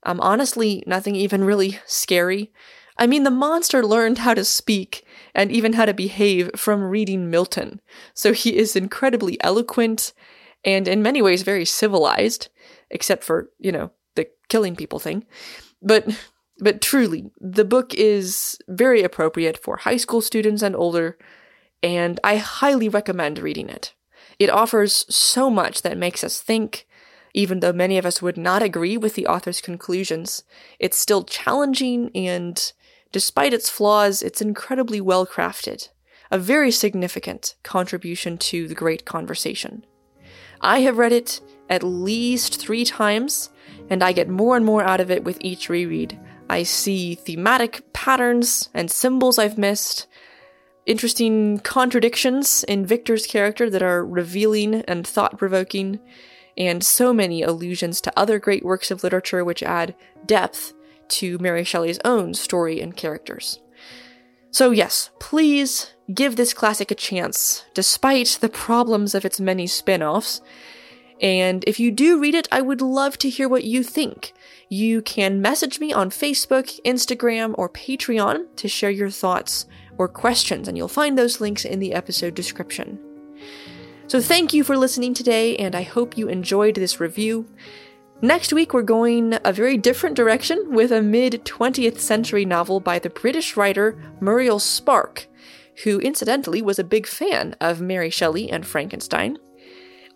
Um, 0.05 0.21
honestly, 0.21 0.85
nothing 0.87 1.17
even 1.17 1.45
really 1.45 1.79
scary. 1.87 2.53
I 2.97 3.07
mean, 3.07 3.25
the 3.25 3.31
monster 3.31 3.85
learned 3.85 4.19
how 4.19 4.35
to 4.35 4.45
speak 4.45 5.05
and 5.35 5.53
even 5.53 5.75
how 5.75 5.85
to 5.85 5.95
behave 5.95 6.51
from 6.57 6.83
reading 6.83 7.31
Milton, 7.31 7.81
so 8.15 8.33
he 8.33 8.57
is 8.57 8.75
incredibly 8.75 9.41
eloquent 9.43 10.13
and 10.65 10.89
in 10.89 11.03
many 11.03 11.23
ways 11.23 11.43
very 11.43 11.65
civilized, 11.65 12.49
except 12.91 13.23
for, 13.23 13.51
you 13.59 13.71
know, 13.71 13.93
the 14.19 14.29
killing 14.49 14.77
people 14.77 14.99
thing. 14.99 15.25
But 15.81 16.07
but 16.59 16.83
truly, 16.83 17.31
the 17.41 17.65
book 17.65 17.95
is 17.95 18.59
very 18.69 19.03
appropriate 19.03 19.57
for 19.57 19.77
high 19.77 19.97
school 19.97 20.21
students 20.21 20.61
and 20.63 20.75
older, 20.75 21.17
and 21.83 22.21
I 22.25 22.37
highly 22.37 22.89
recommend 22.89 23.39
reading 23.39 23.69
it. 23.69 23.95
It 24.39 24.51
offers 24.51 25.07
so 25.09 25.51
much 25.51 25.83
that 25.83 25.97
makes 25.97 26.23
us 26.25 26.41
think, 26.41 26.87
even 27.33 27.61
though 27.61 27.73
many 27.73 27.97
of 27.97 28.05
us 28.05 28.21
would 28.21 28.37
not 28.37 28.63
agree 28.63 28.97
with 28.97 29.15
the 29.15 29.27
author's 29.27 29.61
conclusions. 29.61 30.43
It's 30.79 30.99
still 30.99 31.23
challenging 31.25 32.11
and 32.15 32.73
Despite 33.11 33.55
its 33.55 33.71
flaws, 33.71 34.23
it's 34.23 34.43
incredibly 34.43 35.01
well 35.01 35.27
crafted, 35.27 35.89
a 36.31 36.39
very 36.39 36.71
significant 36.71 37.55
contribution 37.63 38.37
to 38.39 38.69
the 38.69 38.75
great 38.75 39.07
conversation. 39.07 39.87
I 40.61 40.81
have 40.81 40.99
read 40.99 41.13
it 41.13 41.41
at 41.71 41.83
least 41.83 42.61
three 42.61 42.85
times, 42.85 43.49
and 43.91 44.03
I 44.03 44.13
get 44.13 44.29
more 44.29 44.57
and 44.57 44.65
more 44.65 44.83
out 44.83 45.01
of 45.01 45.11
it 45.11 45.25
with 45.25 45.39
each 45.41 45.69
reread. 45.69 46.19
I 46.51 46.63
see 46.63 47.15
thematic 47.15 47.93
patterns 47.93 48.71
and 48.75 48.91
symbols 48.91 49.39
I've 49.39 49.59
missed, 49.59 50.07
interesting 50.87 51.59
contradictions 51.59 52.65
in 52.65 52.87
Victor's 52.87 53.27
character 53.27 53.69
that 53.69 53.83
are 53.83 54.05
revealing 54.05 54.77
and 54.89 55.07
thought 55.07 55.39
provoking, 55.39 56.01
and 56.57 56.83
so 56.83 57.13
many 57.13 57.43
allusions 57.43 58.01
to 58.01 58.19
other 58.19 58.39
great 58.39 58.65
works 58.65 58.91
of 58.91 59.05
literature 59.05 59.45
which 59.45 59.63
add 59.63 59.95
depth 60.27 60.73
to 61.09 61.39
Mary 61.39 61.65
Shelley's 61.65 62.01
own 62.05 62.35
story 62.35 62.81
and 62.81 62.97
characters. 62.97 63.61
So, 64.51 64.71
yes, 64.71 65.11
please 65.21 65.93
give 66.13 66.37
this 66.37 66.55
classic 66.55 66.91
a 66.91 66.95
chance, 66.95 67.65
despite 67.75 68.39
the 68.41 68.49
problems 68.49 69.15
of 69.15 69.25
its 69.25 69.39
many 69.39 69.67
spin 69.67 70.03
offs. 70.03 70.41
And 71.21 71.65
if 71.67 71.81
you 71.81 71.91
do 71.91 72.21
read 72.21 72.35
it, 72.35 72.49
I 72.53 72.61
would 72.61 72.81
love 72.81 73.19
to 73.19 73.29
hear 73.29 73.49
what 73.49 73.65
you 73.65 73.83
think. 73.83 74.33
You 74.69 75.03
can 75.03 75.43
message 75.43 75.81
me 75.81 75.93
on 75.93 76.11
Facebook, 76.11 76.81
Instagram, 76.85 77.55
or 77.59 77.69
Patreon 77.69 78.55
to 78.57 78.69
share 78.69 78.91
your 78.91 79.11
thoughts 79.11 79.67
or 79.97 80.07
questions, 80.07 80.69
and 80.69 80.77
you'll 80.77 80.89
find 80.89 81.19
those 81.19 81.41
links 81.41 81.65
in 81.65 81.81
the 81.81 81.93
episode 81.93 82.35
description. 82.35 82.99
So, 84.07 84.21
thank 84.21 84.55
you 84.55 84.65
for 84.65 84.77
listening 84.77 85.13
today, 85.13 85.57
and 85.57 85.75
I 85.75 85.83
hope 85.83 86.17
you 86.17 86.29
enjoyed 86.29 86.77
this 86.77 87.01
review. 87.01 87.47
Next 88.23 88.53
week, 88.53 88.73
we're 88.73 88.83
going 88.83 89.39
a 89.45 89.53
very 89.53 89.77
different 89.77 90.17
direction 90.17 90.73
with 90.75 90.93
a 90.93 91.03
mid 91.03 91.45
20th 91.45 91.99
century 91.99 92.45
novel 92.45 92.81
by 92.81 92.99
the 92.99 93.11
British 93.11 93.57
writer 93.57 94.01
Muriel 94.21 94.59
Spark, 94.59 95.27
who 95.85 96.01
incidentally 96.01 96.63
was 96.63 96.79
a 96.79 96.85
big 96.85 97.07
fan 97.07 97.55
of 97.61 97.81
Mary 97.81 98.11
Shelley 98.11 98.51
and 98.51 98.67
Frankenstein. 98.67 99.39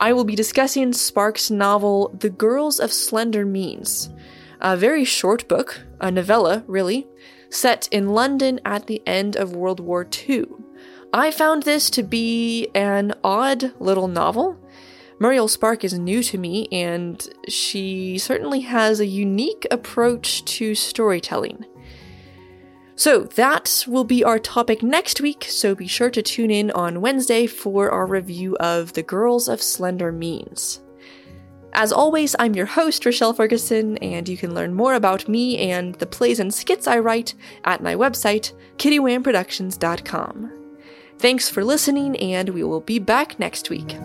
I 0.03 0.12
will 0.12 0.25
be 0.25 0.35
discussing 0.35 0.93
Spark's 0.93 1.49
novel 1.49 2.11
The 2.19 2.29
Girls 2.29 2.81
of 2.81 2.93
Slender 2.93 3.47
Means, 3.47 4.11
a 4.61 4.77
very 4.77 5.05
short 5.05 5.47
book, 5.47 5.83
a 6.01 6.11
novella, 6.11 6.65
really, 6.67 7.07
set 7.51 7.87
in 7.93 8.09
London 8.09 8.59
at 8.65 8.88
the 8.88 9.01
end 9.07 9.37
of 9.37 9.55
World 9.55 9.79
War 9.79 10.05
II. 10.29 10.47
I 11.12 11.31
found 11.31 11.62
this 11.62 11.88
to 11.91 12.03
be 12.03 12.67
an 12.75 13.15
odd 13.23 13.75
little 13.79 14.09
novel 14.09 14.59
Muriel 15.23 15.47
Spark 15.47 15.85
is 15.85 15.97
new 15.97 16.21
to 16.21 16.37
me, 16.37 16.67
and 16.73 17.33
she 17.47 18.19
certainly 18.19 18.62
has 18.62 18.99
a 18.99 19.07
unique 19.07 19.69
approach 19.71 20.45
to 20.47 20.75
storytelling. 20.75 21.65
So, 22.94 23.24
that 23.24 23.85
will 23.88 24.05
be 24.05 24.22
our 24.22 24.38
topic 24.38 24.83
next 24.83 25.20
week, 25.20 25.46
so 25.48 25.74
be 25.74 25.87
sure 25.87 26.11
to 26.11 26.22
tune 26.22 26.50
in 26.50 26.70
on 26.72 27.00
Wednesday 27.00 27.46
for 27.46 27.90
our 27.90 28.07
review 28.07 28.57
of 28.59 28.92
The 28.92 29.02
Girls 29.02 29.48
of 29.48 29.62
Slender 29.62 30.12
Means. 30.12 30.83
As 31.74 31.90
always, 31.90 32.37
I'm 32.38 32.55
your 32.55 32.66
host, 32.66 33.05
Rochelle 33.07 33.33
Ferguson, 33.33 33.96
and 33.98 34.28
you 34.28 34.37
can 34.37 34.55
learn 34.55 34.74
more 34.74 34.92
about 34.94 35.26
me 35.26 35.70
and 35.70 35.94
the 35.94 36.07
plays 36.07 36.38
and 36.38 36.52
skits 36.52 36.87
I 36.87 36.98
write 36.98 37.35
at 37.64 37.83
my 37.83 37.94
website, 37.94 38.52
kittywamproductions.com. 38.76 40.52
Thanks 41.18 41.48
for 41.48 41.64
listening, 41.64 42.16
and 42.16 42.50
we 42.50 42.62
will 42.62 42.81
be 42.81 42.98
back 42.98 43.38
next 43.38 43.70
week. 43.70 43.96